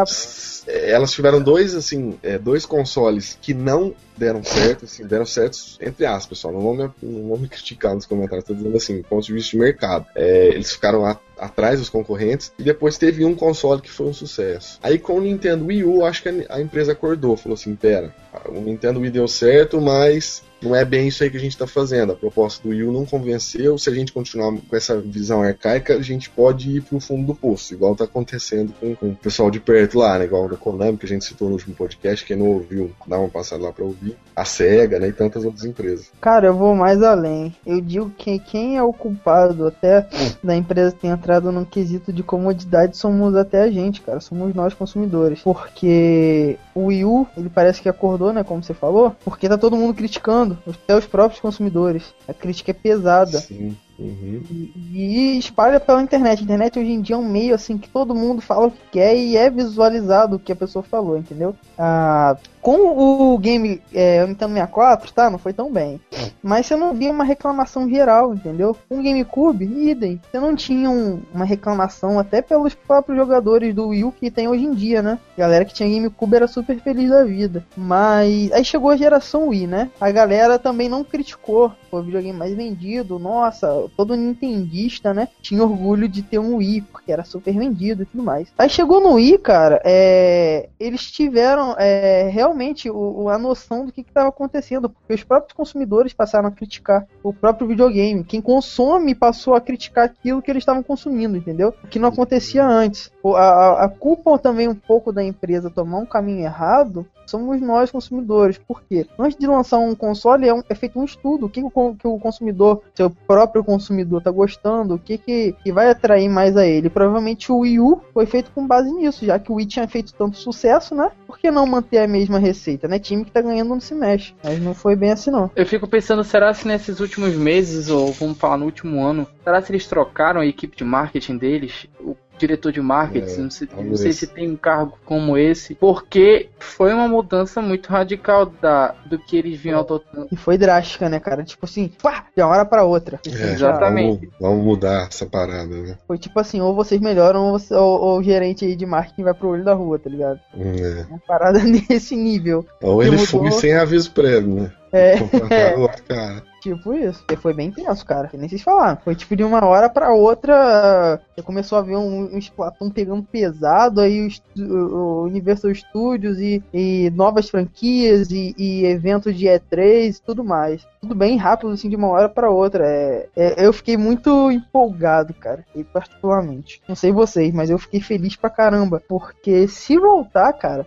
[0.67, 6.05] elas tiveram dois, assim, é, dois consoles que não deram certo, assim, deram certo, entre
[6.05, 6.53] aspas, pessoal.
[6.53, 9.51] Não vão me, não vão me criticar nos comentários, tô dizendo assim, ponto de vista
[9.51, 10.05] de mercado.
[10.15, 14.13] É, eles ficaram a, atrás dos concorrentes e depois teve um console que foi um
[14.13, 14.79] sucesso.
[14.81, 18.13] Aí com o Nintendo Wii U, acho que a, empresa acordou, falou assim: pera,
[18.47, 21.65] o Nintendo Wii deu certo, mas não é bem isso aí que a gente está
[21.65, 22.11] fazendo.
[22.11, 23.77] A proposta do Wii U não convenceu.
[23.77, 27.27] Se a gente continuar com essa visão arcaica, a gente pode ir para o fundo
[27.27, 30.25] do poço, igual está acontecendo com, com, o pessoal de perto lá, né?
[30.25, 32.25] igual da Konami, que a gente citou no último podcast.
[32.25, 34.15] Quem não ouviu, dá uma passada lá para ouvir.
[34.35, 35.07] A SEGA né?
[35.07, 36.11] e tantas outras empresas.
[36.19, 37.55] Cara, eu vou mais além.
[37.65, 40.07] Eu digo que quem é o culpado até
[40.43, 44.19] da empresa ter entrado num quesito de comodidade somos até a gente, cara.
[44.19, 45.41] Somos nós consumidores.
[45.41, 48.43] Porque o Wii U, ele parece que acordou, né?
[48.43, 52.13] Como você falou, porque tá todo mundo criticando até os próprios consumidores.
[52.27, 53.39] A crítica é pesada.
[53.39, 53.75] Sim.
[53.99, 54.41] Uhum.
[54.49, 56.39] E, e, espalha pela internet.
[56.39, 58.79] A internet hoje em dia é um meio assim que todo mundo fala o que
[58.93, 61.53] quer e é visualizado o que a pessoa falou, entendeu?
[61.77, 65.29] Ah, com o game é, Nintendo 64, tá?
[65.29, 65.99] Não foi tão bem.
[66.41, 68.75] Mas você não via uma reclamação geral, entendeu?
[68.87, 70.19] Com o GameCube, idem.
[70.29, 74.47] Você não tinha um, uma reclamação até pelos próprios jogadores do Wii U que tem
[74.47, 75.19] hoje em dia, né?
[75.37, 77.65] A galera que tinha GameCube era super feliz da vida.
[77.75, 79.89] Mas aí chegou a geração Wii, né?
[79.99, 81.71] A galera também não criticou.
[81.89, 83.19] Foi o videogame mais vendido.
[83.19, 85.27] Nossa, todo nintendista, né?
[85.41, 88.49] Tinha orgulho de ter um Wii, porque era super vendido e tudo mais.
[88.57, 90.69] Aí chegou no Wii, cara, é...
[90.79, 92.48] eles tiveram é, realmente
[92.89, 97.33] o, a noção do que estava acontecendo, porque os próprios consumidores passaram a criticar o
[97.33, 98.23] próprio videogame.
[98.23, 101.73] Quem consome passou a criticar aquilo que eles estavam consumindo, entendeu?
[101.89, 103.11] Que não acontecia antes.
[103.25, 107.91] A, a, a culpa também um pouco da empresa tomar um caminho errado somos nós
[107.91, 108.57] consumidores.
[108.57, 109.05] Por quê?
[109.17, 111.45] Antes de lançar um console, é, um, é feito um estudo.
[111.45, 115.71] O que o, que o consumidor, seu próprio consumidor, tá gostando, o que, que, que
[115.71, 116.89] vai atrair mais a ele.
[116.89, 120.13] Provavelmente o Wii U foi feito com base nisso, já que o Wii tinha feito
[120.13, 121.11] tanto sucesso, né?
[121.27, 122.99] Por que não manter a mesma receita, né?
[122.99, 124.33] Time que tá ganhando não se mexe.
[124.43, 125.49] Mas não foi bem assim, não.
[125.55, 129.61] Eu fico pensando, será se nesses últimos meses, ou vamos falar no último ano, será
[129.61, 131.87] se eles trocaram a equipe de marketing deles?
[131.99, 135.75] O diretor de marketing, é, não, sei, não sei, se tem um cargo como esse,
[135.75, 140.27] porque foi uma mudança muito radical da, do que eles vinham adotando.
[140.31, 141.43] E foi drástica, né, cara?
[141.43, 143.19] Tipo assim, pá, de uma hora pra outra.
[143.25, 144.29] É, Exatamente.
[144.39, 145.97] Vamos, vamos, mudar essa parada, né?
[146.07, 149.23] Foi tipo assim, ou vocês melhoram, ou, você, ou, ou, o gerente aí de marketing
[149.23, 150.39] vai pro olho da rua, tá ligado?
[150.55, 151.05] É.
[151.09, 152.65] Uma parada nesse nível.
[152.81, 153.25] Ou ele mudou...
[153.25, 154.71] foi sem aviso prévio, né?
[154.91, 155.15] É.
[156.07, 156.48] cara.
[156.61, 157.23] Tipo isso.
[157.31, 158.27] E foi bem tenso, cara.
[158.27, 158.97] Que nem vocês falaram.
[159.03, 161.21] Foi tipo de uma hora pra outra.
[161.33, 164.01] Você começou a ver um, um Splatoon pegando pesado.
[164.01, 170.21] Aí o, o Universal Studios e, e novas franquias e, e, eventos de E3 e
[170.21, 170.85] tudo mais.
[171.01, 172.85] Tudo bem rápido, assim, de uma hora pra outra.
[172.85, 175.65] É, é, eu fiquei muito empolgado, cara.
[175.75, 176.81] E particularmente.
[176.87, 179.01] Não sei vocês, mas eu fiquei feliz pra caramba.
[179.07, 180.85] Porque se voltar, cara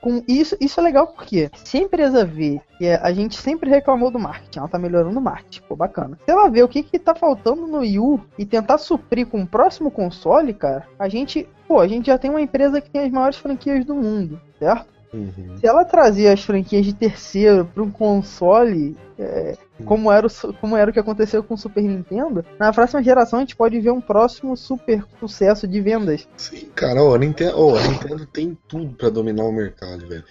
[0.00, 4.10] com isso, isso é legal porque se a empresa vê que a gente sempre reclamou
[4.10, 6.18] do marketing, ela tá melhorando o marketing, pô, bacana.
[6.24, 9.42] Se ela vê o que que tá faltando no Wii U e tentar suprir com
[9.42, 13.02] o próximo console, cara, a gente, pô, a gente já tem uma empresa que tem
[13.02, 14.88] as maiores franquias do mundo, certo?
[15.12, 15.56] Uhum.
[15.58, 20.76] Se ela trazer as franquias de terceiro para um console, é, como, era o, como
[20.76, 23.90] era o que aconteceu com o Super Nintendo, na próxima geração a gente pode ver
[23.90, 26.26] um próximo super sucesso de vendas.
[26.36, 30.24] Sim, cara, a Nintendo, a Nintendo tem tudo para dominar o mercado, velho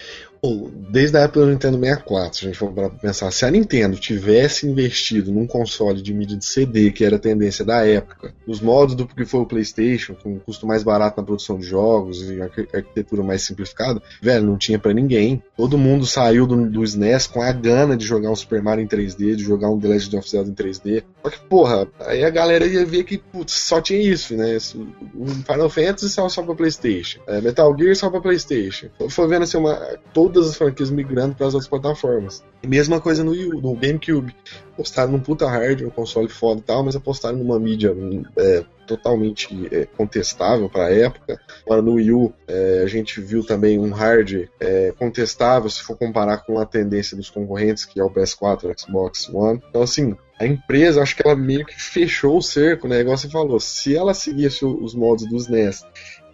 [0.90, 2.72] desde a época do Nintendo 64, se a gente for
[3.02, 7.20] pensar, se a Nintendo tivesse investido num console de mídia de CD, que era a
[7.20, 11.20] tendência da época, os modos do que foi o PlayStation, com um custo mais barato
[11.20, 15.44] na produção de jogos e arquitetura mais simplificada, velho, não tinha para ninguém.
[15.58, 18.88] Todo mundo saiu do, do SNES com a gana de jogar um Super Mario em
[18.88, 21.04] 3D, de jogar um The Legend of Zelda em 3D.
[21.22, 24.58] Só que, porra, aí a galera ia ver que putz, só tinha isso, né?
[24.60, 28.88] Final Fantasy só, pra PlayStation, é, Metal Gear só pra PlayStation.
[29.10, 29.76] Foi vendo assim uma.
[30.14, 32.44] Todas as franquias migrando para as outras plataformas.
[32.64, 34.34] E mesma coisa no, no GameCube.
[34.74, 37.94] Apostaram num puta hardware, um console foda e tal, mas apostaram numa mídia
[38.38, 41.40] é, totalmente é, contestável para a época.
[41.66, 45.98] Agora no Wii U é, a gente viu também um hard é, contestável se for
[45.98, 49.62] comparar com a tendência dos concorrentes, que é o PS4 e Xbox One.
[49.70, 53.02] Então assim, a empresa, acho que ela meio que fechou o cerco, né?
[53.02, 55.86] Igual você falou, se ela seguisse os modos dos NES,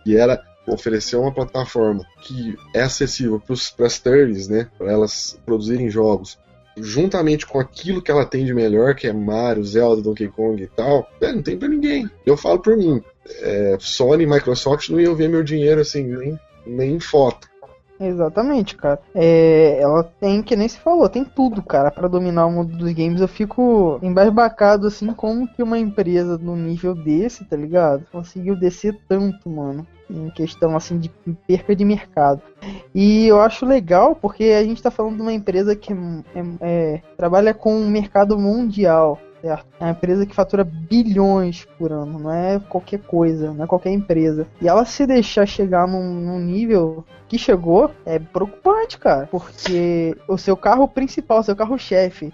[0.06, 5.90] e era oferecer uma plataforma que é acessível para as thirds, né, para elas produzirem
[5.90, 6.40] jogos,
[6.78, 10.68] juntamente com aquilo que ela tem de melhor, que é Mario, Zelda, Donkey Kong e
[10.68, 12.10] tal, é, não tem para ninguém.
[12.26, 13.02] Eu falo por mim,
[13.42, 17.48] é, Sony e Microsoft não iam ver meu dinheiro assim, nem, nem em foto.
[18.00, 19.00] Exatamente, cara.
[19.14, 22.92] É, ela tem, que nem se falou, tem tudo, cara, para dominar o mundo dos
[22.92, 23.22] games.
[23.22, 28.06] Eu fico embasbacado, assim, como que uma empresa no nível desse, tá ligado?
[28.12, 29.88] Conseguiu descer tanto, mano.
[30.10, 31.10] Em questão, assim, de
[31.48, 32.42] perca de mercado.
[32.94, 35.96] E eu acho legal, porque a gente tá falando de uma empresa que é,
[36.36, 39.66] é, é trabalha com um mercado mundial certo?
[39.80, 43.92] É uma empresa que fatura bilhões por ano, não é qualquer coisa, não é qualquer
[43.92, 44.48] empresa.
[44.60, 49.28] E ela se deixar chegar num, num nível que chegou, é preocupante, cara.
[49.28, 52.34] Porque o seu carro principal, seu carro-chefe,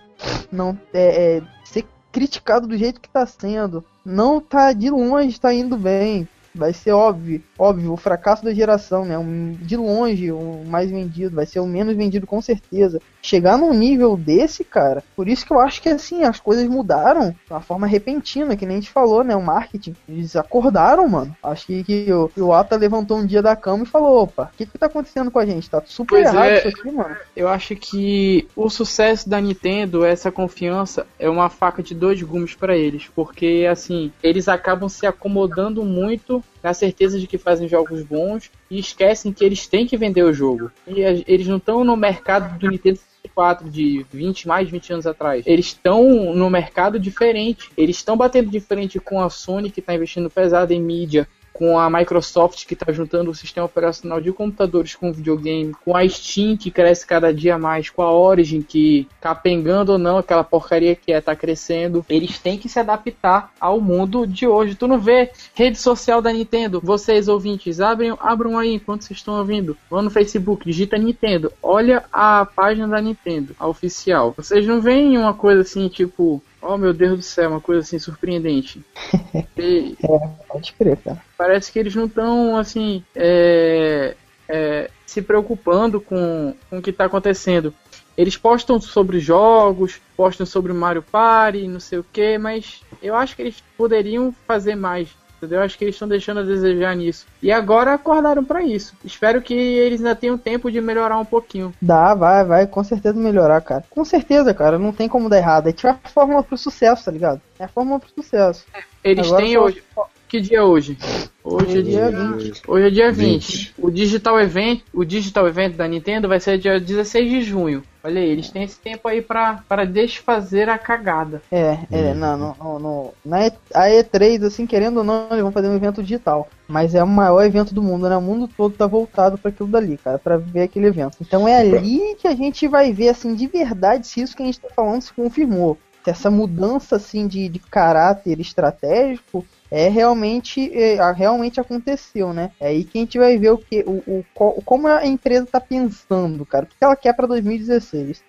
[0.50, 5.54] não é, é ser criticado do jeito que tá sendo, não tá de longe, tá
[5.54, 9.18] indo bem vai ser óbvio, óbvio, o fracasso da geração, né?
[9.18, 13.00] Um, de longe o mais vendido, vai ser o menos vendido com certeza.
[13.22, 17.32] Chegar num nível desse, cara, por isso que eu acho que assim, as coisas mudaram
[17.32, 19.36] de uma forma repentina, que nem a gente falou, né?
[19.36, 19.96] O marketing.
[20.08, 21.36] Eles acordaram, mano.
[21.44, 24.58] Acho que, que o, o Ata levantou um dia da cama e falou: opa, o
[24.58, 25.70] que, que tá acontecendo com a gente?
[25.70, 27.16] Tá super pois errado é, isso aqui, mano.
[27.36, 32.56] Eu acho que o sucesso da Nintendo, essa confiança, é uma faca de dois gumes
[32.56, 33.08] para eles.
[33.16, 38.80] Porque, assim, eles acabam se acomodando muito na certeza de que fazem jogos bons e
[38.80, 40.72] esquecem que eles têm que vender o jogo.
[40.88, 45.08] E eles não estão no mercado do Nintendo 64 de 20, mais de 20 anos
[45.08, 45.46] atrás.
[45.46, 47.72] Eles estão no mercado diferente.
[47.78, 51.28] Eles estão batendo de frente com a Sony, que está investindo pesado em mídia,
[51.62, 56.10] com a Microsoft que está juntando o sistema operacional de computadores com videogame, com a
[56.10, 60.96] Steam que cresce cada dia mais, com a Origin que capengando ou não aquela porcaria
[60.96, 64.74] que é tá crescendo, eles têm que se adaptar ao mundo de hoje.
[64.74, 66.82] Tu não vê rede social da Nintendo?
[66.84, 69.78] Vocês ouvintes, abrem, abram aí enquanto vocês estão ouvindo.
[69.88, 71.54] Vão no Facebook, digita Nintendo.
[71.62, 74.34] Olha a página da Nintendo, a oficial.
[74.36, 78.00] Vocês não veem uma coisa assim, tipo, Oh meu Deus do céu, uma coisa assim
[78.00, 78.84] surpreendente.
[79.58, 81.22] E é, pode crer, cara.
[81.38, 84.16] Parece que eles não estão assim é,
[84.50, 87.74] é, se preocupando com, com o que está acontecendo.
[88.18, 93.36] Eles postam sobre jogos, postam sobre Mario Party, não sei o que, mas eu acho
[93.36, 95.10] que eles poderiam fazer mais
[95.42, 95.62] entendeu?
[95.62, 97.26] Acho que eles estão deixando a desejar nisso.
[97.42, 98.94] E agora acordaram para isso.
[99.04, 101.74] Espero que eles ainda tenham tempo de melhorar um pouquinho.
[101.82, 103.84] Dá, vai, vai, com certeza melhorar, cara.
[103.90, 105.68] Com certeza, cara, não tem como dar errado.
[105.68, 107.42] É tipo a fórmula pro sucesso, tá ligado?
[107.58, 108.66] É a fórmula pro sucesso.
[109.04, 110.08] Eles agora têm só...
[110.32, 110.98] Que dia é hoje?
[111.44, 112.62] Hoje é dia 20.
[112.66, 113.58] Hoje é dia 20.
[113.58, 113.74] 20.
[113.78, 117.84] O Digital Event, o Digital Event da Nintendo vai ser dia 16 de junho.
[118.02, 121.42] Olha aí, eles têm esse tempo aí pra, pra desfazer a cagada.
[121.52, 122.16] É, é, uhum.
[122.16, 125.76] não, no, no, na e, a E3, assim, querendo ou não, eles vão fazer um
[125.76, 126.48] evento digital.
[126.66, 128.16] Mas é o maior evento do mundo, né?
[128.16, 131.18] O mundo todo tá voltado para aquilo dali, cara, para ver aquele evento.
[131.20, 134.46] Então é ali que a gente vai ver, assim, de verdade, se isso que a
[134.46, 135.78] gente tá falando se confirmou.
[136.06, 142.52] Se essa mudança, assim, de, de caráter estratégico é realmente é, realmente aconteceu, né?
[142.60, 145.62] É aí que a gente vai ver o que o, o como a empresa tá
[145.62, 146.66] pensando, cara.
[146.66, 148.22] O que ela quer para 2016.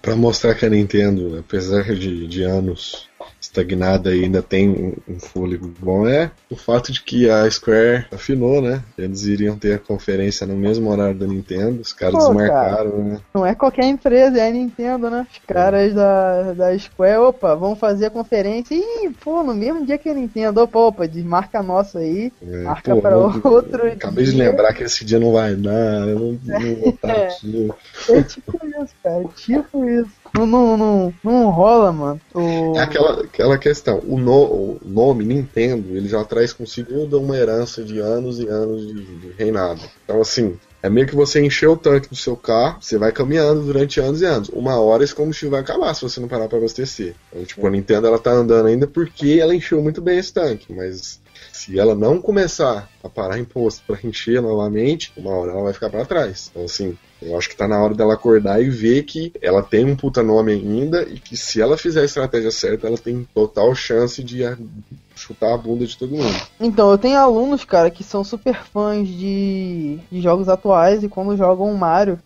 [0.00, 3.08] Para mostrar que a Nintendo, apesar de, de anos
[3.50, 8.62] estagnada e ainda tem um, fôlego bom é o fato de que a Square afinou,
[8.62, 8.82] né?
[8.96, 13.02] Eles iriam ter a conferência no mesmo horário da Nintendo, os caras Pô, desmarcaram, cara,
[13.02, 13.20] né?
[13.34, 15.26] Não é qualquer empresa, é a Nintendo, né?
[15.30, 15.94] Os caras é.
[15.94, 20.14] da, da Square, opa, vão fazer a conferência e, pô, no mesmo dia que a
[20.14, 24.32] Nintendo, opa, opa, desmarca a nossa aí, é, marca pô, pra não, outro Acabei dia.
[24.32, 27.26] de lembrar que esse dia não vai dar, eu não, não vou estar é.
[27.26, 27.70] aqui.
[28.08, 30.19] É tipo isso, cara, tipo isso.
[30.34, 32.20] Não, não, não, não rola, mano.
[32.34, 32.76] O...
[32.76, 34.00] É aquela, aquela questão.
[34.06, 38.86] O, no, o, nome Nintendo, ele já traz consigo uma herança de anos e anos
[38.86, 39.80] de, de reinado.
[40.04, 43.62] Então, assim, é meio que você encher o tanque do seu carro, você vai caminhando
[43.62, 44.48] durante anos e anos.
[44.48, 47.14] Uma hora esse combustível vai acabar se você não parar para abastecer.
[47.30, 50.72] Então, tipo, a Nintendo ela tá andando ainda porque ela encheu muito bem esse tanque,
[50.72, 51.20] mas
[51.52, 55.90] se ela não começar a parar imposto para encher novamente, uma hora ela vai ficar
[55.90, 56.50] para trás.
[56.50, 59.84] Então, assim, eu acho que tá na hora dela acordar e ver que ela tem
[59.84, 63.74] um puta nome ainda e que se ela fizer a estratégia certa, ela tem total
[63.74, 64.42] chance de
[65.14, 66.34] chutar a bunda de todo mundo.
[66.58, 71.36] Então, eu tenho alunos, cara, que são super fãs de, de jogos atuais e quando
[71.36, 72.18] jogam Mario,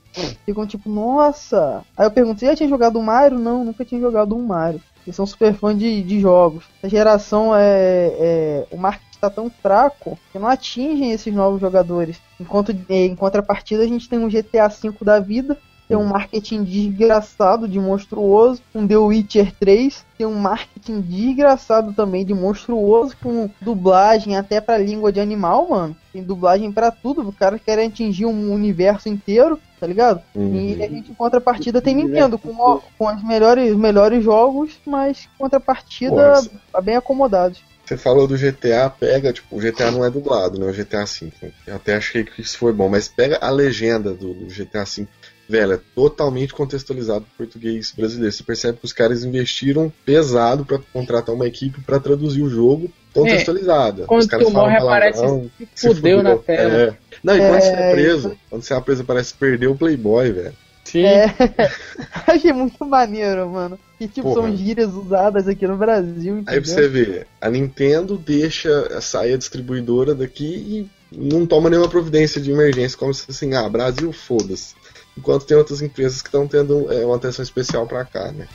[0.47, 1.83] ficam tipo, nossa.
[1.97, 3.39] Aí eu pergunto, você já tinha jogado um Mario?
[3.39, 4.81] Não, nunca tinha jogado um Mario.
[5.07, 6.65] Eles são super fãs de, de jogos.
[6.79, 12.21] Essa geração é, é o marketing está tão fraco que não atingem esses novos jogadores.
[12.39, 17.69] Enquanto em contrapartida a gente tem um GTA V da vida tem um marketing desgraçado
[17.69, 24.37] de monstruoso, um The Witcher 3, tem um marketing desgraçado também de monstruoso, com dublagem
[24.37, 25.97] até pra língua de animal, mano.
[26.13, 30.23] Tem dublagem para tudo, o cara quer atingir um universo inteiro, tá ligado?
[30.35, 30.55] Uhum.
[30.55, 36.29] E a gente, em contrapartida, tem Nintendo com, com os melhores, melhores jogos, mas contrapartida
[36.29, 36.51] Nossa.
[36.83, 37.63] bem acomodados.
[37.85, 40.67] Você falou do GTA, pega, tipo, o GTA não é dublado, né?
[40.67, 41.31] O GTA V.
[41.67, 45.07] Eu até achei que isso foi bom, mas pega a legenda do, do GTA V
[45.49, 48.33] velho, é totalmente contextualizado pro português brasileiro.
[48.33, 52.91] Você percebe que os caras investiram pesado para contratar uma equipe para traduzir o jogo
[53.13, 54.03] contextualizada.
[54.03, 56.75] É, quando os caras tu morre aparece se fudeu na tela.
[56.75, 56.95] É.
[57.23, 60.33] Não, e quando é, você é preso, quando você é preso parece perder o Playboy,
[60.33, 60.55] velho.
[60.85, 61.05] Sim.
[61.07, 61.27] É,
[62.27, 63.79] achei muito maneiro, mano.
[63.99, 64.49] Que tipo, Porra.
[64.49, 66.39] são gírias usadas aqui no Brasil.
[66.39, 66.55] Entendeu?
[66.55, 72.41] Aí você vê, a Nintendo deixa sair a distribuidora daqui e não toma nenhuma providência
[72.41, 74.75] de emergência, como se assim, ah, Brasil, foda-se
[75.17, 78.47] enquanto tem outras empresas que estão tendo é, uma atenção especial para cá, né?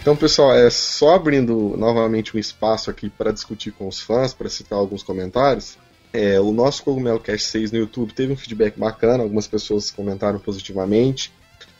[0.00, 4.48] Então, pessoal, é só abrindo novamente um espaço aqui para discutir com os fãs, para
[4.48, 5.76] citar alguns comentários.
[6.12, 10.38] É, o nosso Cogumelo Cast 6 no YouTube teve um feedback bacana, algumas pessoas comentaram
[10.38, 11.30] positivamente.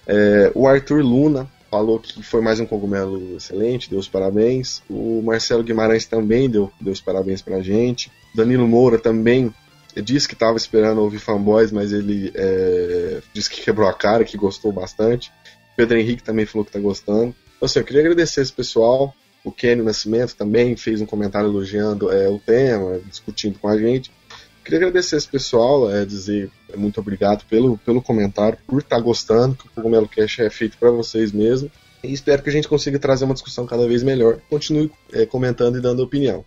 [0.06, 4.82] É, o Arthur Luna falou que foi mais um cogumelo excelente, deu os parabéns.
[4.90, 8.10] O Marcelo Guimarães também deu, deu os parabéns pra gente.
[8.34, 9.54] Danilo Moura também
[9.96, 14.36] disse que estava esperando ouvir fanboys, mas ele é, disse que quebrou a cara, que
[14.36, 15.32] gostou bastante.
[15.76, 17.34] Pedro Henrique também falou que está gostando.
[17.56, 19.14] Então, assim, eu queria agradecer esse pessoal.
[19.44, 24.10] O Kenny Nascimento também fez um comentário elogiando é, o tema, discutindo com a gente.
[24.62, 29.54] Queria agradecer esse pessoal, é, dizer muito obrigado pelo, pelo comentário, por estar tá gostando,
[29.54, 31.70] que o Cogumelo Cash é feito para vocês mesmo.
[32.02, 34.38] E espero que a gente consiga trazer uma discussão cada vez melhor.
[34.48, 36.44] Continue é, comentando e dando opinião.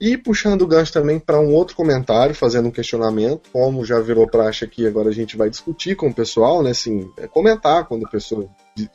[0.00, 4.26] E puxando o gancho também para um outro comentário, fazendo um questionamento, como já virou
[4.26, 6.70] praxe aqui, agora a gente vai discutir com o pessoal, né?
[6.70, 8.48] Assim, é, comentar quando a pessoa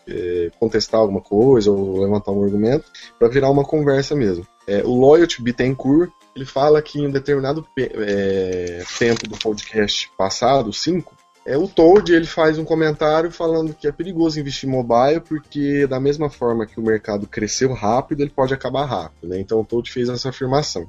[0.08, 2.86] é, contestar alguma coisa ou levantar um argumento,
[3.18, 4.46] para virar uma conversa mesmo.
[4.68, 10.72] É, o Loyalty Bittencourt ele fala que em um determinado é, tempo do podcast passado,
[10.72, 15.20] 5, é, o Toad ele faz um comentário falando que é perigoso investir em mobile
[15.20, 19.30] porque da mesma forma que o mercado cresceu rápido, ele pode acabar rápido.
[19.30, 19.40] Né?
[19.40, 20.88] Então o Toad fez essa afirmação.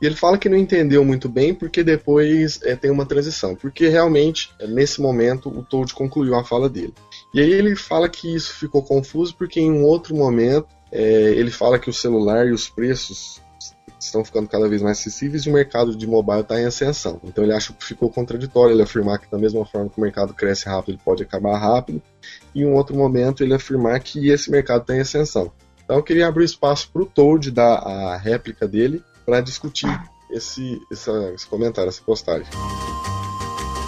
[0.00, 3.54] E ele fala que não entendeu muito bem porque depois é, tem uma transição.
[3.54, 6.92] Porque realmente, é, nesse momento, o Toad concluiu a fala dele.
[7.32, 11.50] E aí ele fala que isso ficou confuso porque em um outro momento é, ele
[11.50, 13.40] fala que o celular e os preços
[14.06, 17.20] estão ficando cada vez mais acessíveis e o mercado de mobile está em ascensão.
[17.24, 20.34] Então ele acha que ficou contraditório ele afirmar que da mesma forma que o mercado
[20.34, 22.02] cresce rápido, ele pode acabar rápido,
[22.54, 25.52] e em um outro momento ele afirmar que esse mercado está em ascensão.
[25.84, 29.88] Então eu queria abrir espaço para o Toad dar a réplica dele para discutir
[30.30, 32.46] esse, essa, esse comentário, essa postagem.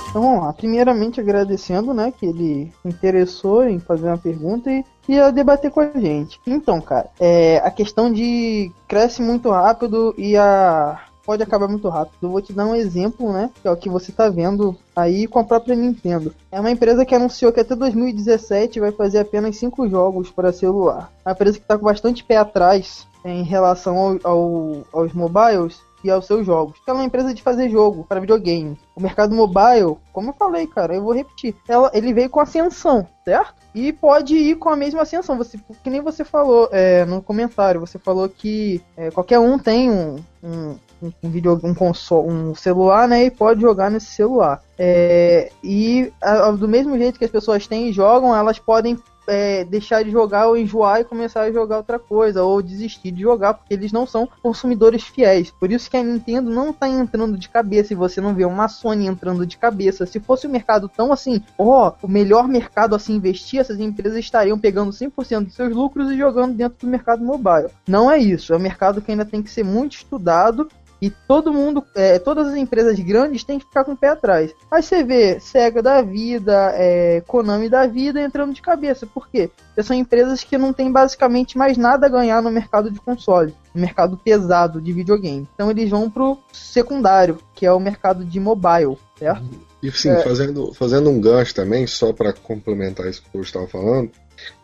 [0.09, 5.31] Então vamos lá, primeiramente agradecendo, né, que ele interessou em fazer uma pergunta e ia
[5.31, 6.41] debater com a gente.
[6.47, 10.99] Então, cara, é, a questão de cresce muito rápido e a
[11.29, 12.17] pode acabar muito rápido.
[12.23, 13.51] Eu vou te dar um exemplo, né?
[13.61, 16.35] Que é o que você tá vendo aí com a própria Nintendo.
[16.51, 21.13] É uma empresa que anunciou que até 2017 vai fazer apenas 5 jogos para celular.
[21.23, 25.79] É uma empresa que está com bastante pé atrás em relação ao, ao, aos mobiles
[26.03, 26.79] e aos seus jogos.
[26.87, 28.79] Ela é uma empresa de fazer jogo para videogame.
[28.95, 33.07] O mercado mobile, como eu falei, cara, eu vou repetir, ela, ele veio com ascensão,
[33.25, 33.55] certo?
[33.75, 35.37] E pode ir com a mesma ascensão.
[35.37, 39.91] Você, que nem você falou é, no comentário, você falou que é, qualquer um tem
[39.91, 40.77] um, um,
[41.23, 44.63] um vídeo, um console, um celular, né, e pode jogar nesse celular.
[44.79, 49.65] É, e a, do mesmo jeito que as pessoas têm e jogam, elas podem é,
[49.65, 53.55] deixar de jogar ou enjoar e começar a jogar outra coisa, ou desistir de jogar,
[53.55, 55.51] porque eles não são consumidores fiéis.
[55.51, 58.69] Por isso que a Nintendo não tá entrando de cabeça, e você não vê uma
[58.69, 60.07] Sony entrando de cabeça.
[60.07, 63.61] Se fosse o um mercado tão assim, ó, oh, o melhor mercado a se investir,
[63.61, 67.69] essas empresas estariam pegando 100% dos seus lucros e jogando dentro do mercado mobile.
[67.87, 70.69] Não é isso, é um mercado que ainda tem que ser muito estudado
[71.01, 74.53] e todo mundo, é, todas as empresas grandes têm que ficar com o pé atrás.
[74.71, 79.07] Aí você vê Sega da vida, é, Konami da vida entrando de cabeça.
[79.07, 79.51] Por quê?
[79.69, 83.55] Porque são empresas que não têm basicamente mais nada a ganhar no mercado de console,
[83.75, 85.49] no mercado pesado de videogame.
[85.55, 89.69] Então eles vão pro secundário, que é o mercado de mobile, certo?
[89.81, 90.21] E sim, é...
[90.23, 94.11] fazendo, fazendo um gancho também, só para complementar isso que eu estava falando,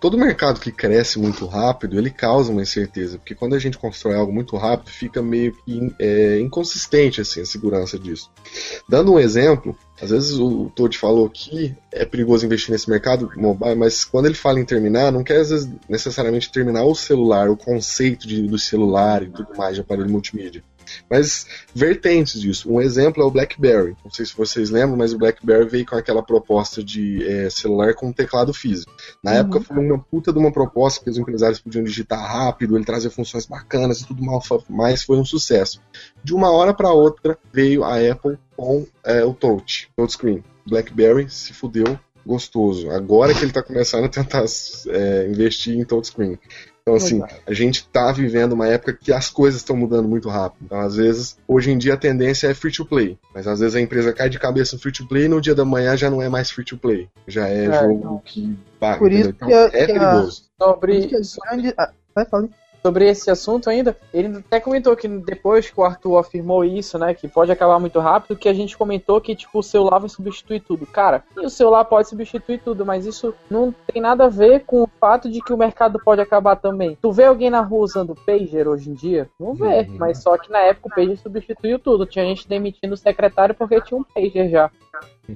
[0.01, 4.15] Todo mercado que cresce muito rápido, ele causa uma incerteza, porque quando a gente constrói
[4.17, 8.31] algo muito rápido, fica meio que é, inconsistente assim, a segurança disso.
[8.89, 13.77] Dando um exemplo, Às vezes o Todd falou que é perigoso investir nesse mercado mobile,
[13.77, 18.27] mas quando ele fala em terminar, não quer vezes necessariamente terminar o celular, o conceito
[18.27, 20.63] de, do celular e tudo mais de aparelho multimídia.
[21.09, 22.71] Mas vertentes disso.
[22.71, 23.97] Um exemplo é o BlackBerry.
[24.05, 27.95] Não sei se vocês lembram, mas o BlackBerry veio com aquela proposta de é, celular
[27.95, 28.93] com teclado físico.
[29.23, 29.37] Na uhum.
[29.39, 33.11] época foi uma puta de uma proposta que os empresários podiam digitar rápido, ele trazia
[33.11, 34.23] funções bacanas e tudo
[34.69, 35.81] mais, foi um sucesso.
[36.23, 40.43] De uma hora para outra veio a Apple com é, o Touch, Touchscreen.
[40.67, 42.91] BlackBerry se fudeu gostoso.
[42.91, 44.45] Agora que ele está começando a tentar
[44.89, 46.39] é, investir em touchscreen.
[46.87, 50.67] Então, assim, a gente está vivendo uma época que as coisas estão mudando muito rápido.
[50.67, 53.19] Então, às vezes, hoje em dia a tendência é free to play.
[53.35, 55.55] Mas às vezes a empresa cai de cabeça no free to play e no dia
[55.55, 57.09] da manhã já não é mais free to play.
[57.27, 58.19] Já é, é jogo não.
[58.19, 58.99] que paga.
[58.99, 60.43] Por isso então, que é perigoso.
[60.61, 61.09] Sobre...
[61.79, 62.51] Ah, vai, fala
[62.87, 67.15] sobre esse assunto ainda, ele até comentou que depois que o Arthur afirmou isso, né,
[67.15, 70.61] que pode acabar muito rápido, que a gente comentou que, tipo, o celular vai substituir
[70.61, 70.85] tudo.
[70.85, 74.83] Cara, e o celular pode substituir tudo, mas isso não tem nada a ver com
[74.83, 76.99] o fato de que o mercado pode acabar também.
[77.01, 79.31] Tu vê alguém na rua usando pager hoje em dia?
[79.41, 79.97] Não vê, uhum.
[79.99, 82.05] mas só que na época o pager substituiu tudo.
[82.05, 84.71] Tinha gente demitindo o secretário porque tinha um pager já.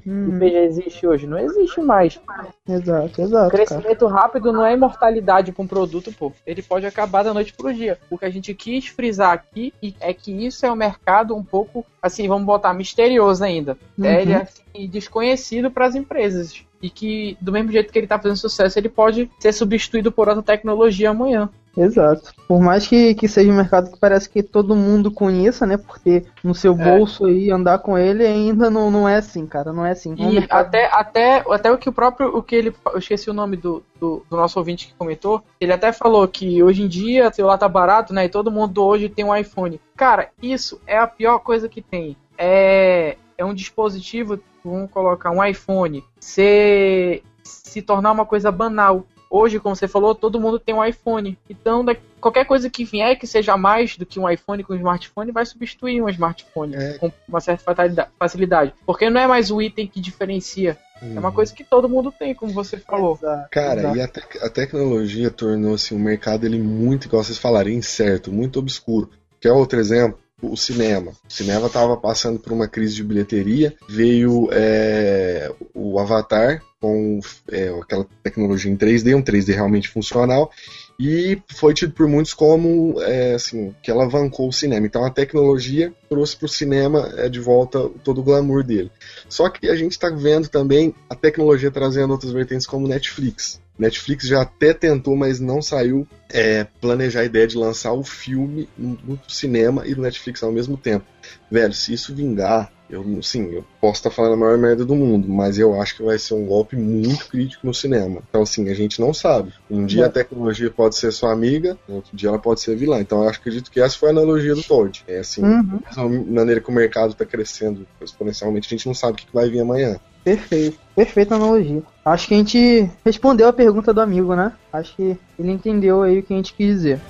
[0.07, 0.37] Hum.
[0.37, 1.27] O PG existe hoje?
[1.27, 2.21] Não existe mais.
[2.69, 3.51] Exato, exato.
[3.51, 4.21] Crescimento cara.
[4.21, 6.33] rápido não é imortalidade para um produto, pô.
[6.47, 7.99] Ele pode acabar da noite pro dia.
[8.11, 11.85] O que a gente quis frisar aqui é que isso é um mercado um pouco,
[12.03, 13.79] assim, vamos botar, misterioso ainda.
[13.97, 14.05] Uhum.
[14.05, 16.65] Ele é assim, desconhecido para as empresas.
[16.81, 20.29] E que, do mesmo jeito que ele está fazendo sucesso, ele pode ser substituído por
[20.29, 21.51] outra tecnologia amanhã.
[21.79, 22.35] Exato.
[22.49, 25.76] Por mais que, que seja um mercado que parece que todo mundo conheça, né?
[25.76, 26.76] Porque no seu é.
[26.76, 29.72] bolso aí andar com ele ainda não, não é assim, cara.
[29.72, 30.14] Não é assim.
[30.18, 32.37] É um e até, até, até o que o próprio.
[32.37, 32.74] O que ele.
[32.93, 35.43] Eu esqueci o nome do, do, do, nosso ouvinte que comentou.
[35.61, 38.24] Ele até falou que hoje em dia o celular tá barato, né?
[38.24, 39.81] E todo mundo hoje tem um iPhone.
[39.97, 42.16] Cara, isso é a pior coisa que tem.
[42.37, 49.59] É, é um dispositivo, vamos colocar um iPhone, se, se tornar uma coisa banal hoje,
[49.59, 51.39] como você falou, todo mundo tem um iPhone.
[51.49, 51.85] Então,
[52.20, 55.45] qualquer coisa que vier que seja mais do que um iPhone com um smartphone vai
[55.47, 56.99] substituir um smartphone é.
[56.99, 57.74] com uma certa
[58.18, 58.72] facilidade.
[58.87, 60.76] Porque não é mais o item que diferencia.
[61.01, 61.16] Uhum.
[61.16, 61.35] É uma uhum.
[61.35, 63.14] coisa que todo mundo tem, como você falou.
[63.14, 63.49] Exato.
[63.51, 63.97] Cara, Exato.
[63.97, 68.59] e a, te a tecnologia tornou-se um mercado ele muito, igual vocês falaram, incerto, muito
[68.59, 69.11] obscuro.
[69.41, 70.18] Quer outro exemplo?
[70.41, 71.12] o cinema.
[71.29, 77.20] O cinema estava passando por uma crise de bilheteria, veio é, o Avatar com
[77.51, 80.51] é, aquela tecnologia em 3D, um 3D realmente funcional,
[80.99, 84.87] e foi tido por muitos como é, assim, que alavancou o cinema.
[84.87, 88.91] Então a tecnologia trouxe para o cinema é, de volta todo o glamour dele.
[89.29, 93.61] Só que a gente está vendo também a tecnologia trazendo outras vertentes como Netflix.
[93.79, 98.68] Netflix já até tentou, mas não saiu é, planejar a ideia de lançar o filme
[98.76, 101.07] no cinema e no Netflix ao mesmo tempo.
[101.51, 105.29] Velho, se isso vingar, eu sim, eu posso estar falando a maior merda do mundo,
[105.29, 108.22] mas eu acho que vai ser um golpe muito crítico no cinema.
[108.29, 109.53] Então, assim, a gente não sabe.
[109.70, 113.01] Um dia a tecnologia pode ser sua amiga, outro dia ela pode ser vilã.
[113.01, 115.05] Então, eu acredito que essa foi a analogia do Todd.
[115.07, 115.81] É assim, uhum.
[115.95, 119.51] a maneira que o mercado está crescendo exponencialmente, a gente não sabe o que vai
[119.51, 120.01] vir amanhã.
[120.24, 121.83] Perfeito, perfeita analogia.
[122.05, 124.53] Acho que a gente respondeu a pergunta do amigo, né?
[124.72, 127.01] Acho que ele entendeu aí o que a gente quis dizer.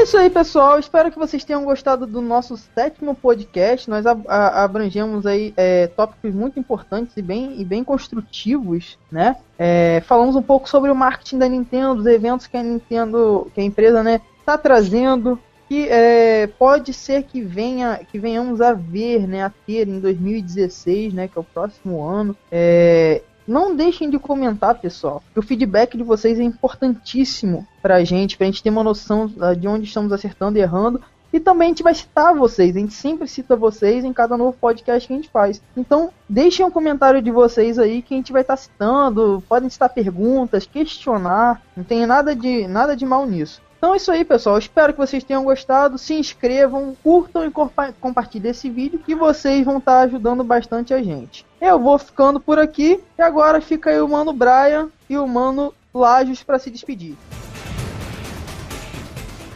[0.00, 0.78] É isso aí, pessoal.
[0.78, 3.90] Espero que vocês tenham gostado do nosso sétimo podcast.
[3.90, 9.36] Nós abrangemos aí é, tópicos muito importantes e bem, e bem construtivos, né?
[9.58, 13.60] É, falamos um pouco sobre o marketing da Nintendo, os eventos que a Nintendo, que
[13.60, 15.38] a empresa, né, está trazendo,
[15.68, 21.12] que é, pode ser que venha que venhamos a ver, né, a ter em 2016,
[21.12, 22.34] né, que é o próximo ano.
[22.50, 25.22] É, não deixem de comentar, pessoal.
[25.36, 29.66] O feedback de vocês é importantíssimo pra gente, pra gente ter uma noção ah, de
[29.66, 31.00] onde estamos acertando e errando.
[31.32, 34.56] E também a gente vai citar vocês, a gente sempre cita vocês em cada novo
[34.60, 35.62] podcast que a gente faz.
[35.76, 39.90] Então, deixem um comentário de vocês aí que a gente vai estar citando, podem citar
[39.90, 43.62] perguntas, questionar, não tem nada de, nada de mal nisso.
[43.80, 44.58] Então é isso aí, pessoal.
[44.58, 45.96] Espero que vocês tenham gostado.
[45.96, 51.02] Se inscrevam, curtam e compa compartilhem esse vídeo que vocês vão estar ajudando bastante a
[51.02, 51.46] gente.
[51.58, 55.72] Eu vou ficando por aqui e agora fica aí o Mano Brian e o Mano
[55.94, 57.16] Lajos para se despedir.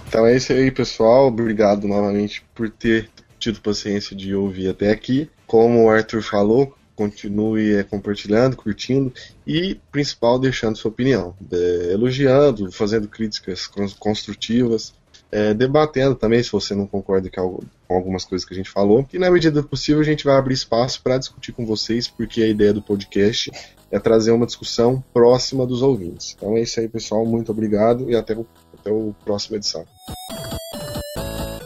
[0.08, 1.26] Então é isso aí, pessoal.
[1.26, 5.30] Obrigado novamente por ter tido paciência de ouvir até aqui.
[5.46, 9.12] Como o Arthur falou, continue é, compartilhando, curtindo
[9.46, 13.68] e, principal, deixando sua opinião, é, elogiando, fazendo críticas
[13.98, 14.94] construtivas,
[15.30, 19.06] é, debatendo também se você não concorda com algumas coisas que a gente falou.
[19.12, 22.42] E, na medida do possível, a gente vai abrir espaço para discutir com vocês, porque
[22.42, 23.50] a ideia do podcast
[23.90, 26.34] é trazer uma discussão próxima dos ouvintes.
[26.36, 27.24] Então é isso aí, pessoal.
[27.24, 28.46] Muito obrigado e até o,
[28.78, 29.84] até o próximo edição.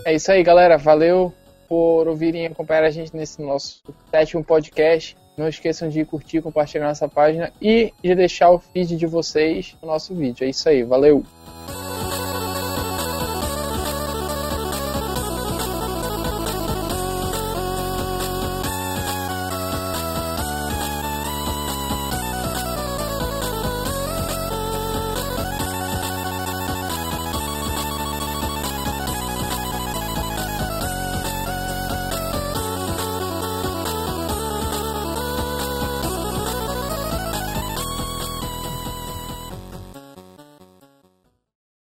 [0.05, 0.77] É isso aí, galera.
[0.79, 1.33] Valeu.
[1.69, 5.17] Por ouvirem e acompanhar a gente nesse nosso sétimo podcast.
[5.37, 9.89] Não esqueçam de curtir, compartilhar nossa página e de deixar o feed de vocês no
[9.89, 10.45] nosso vídeo.
[10.45, 11.25] É isso aí, valeu!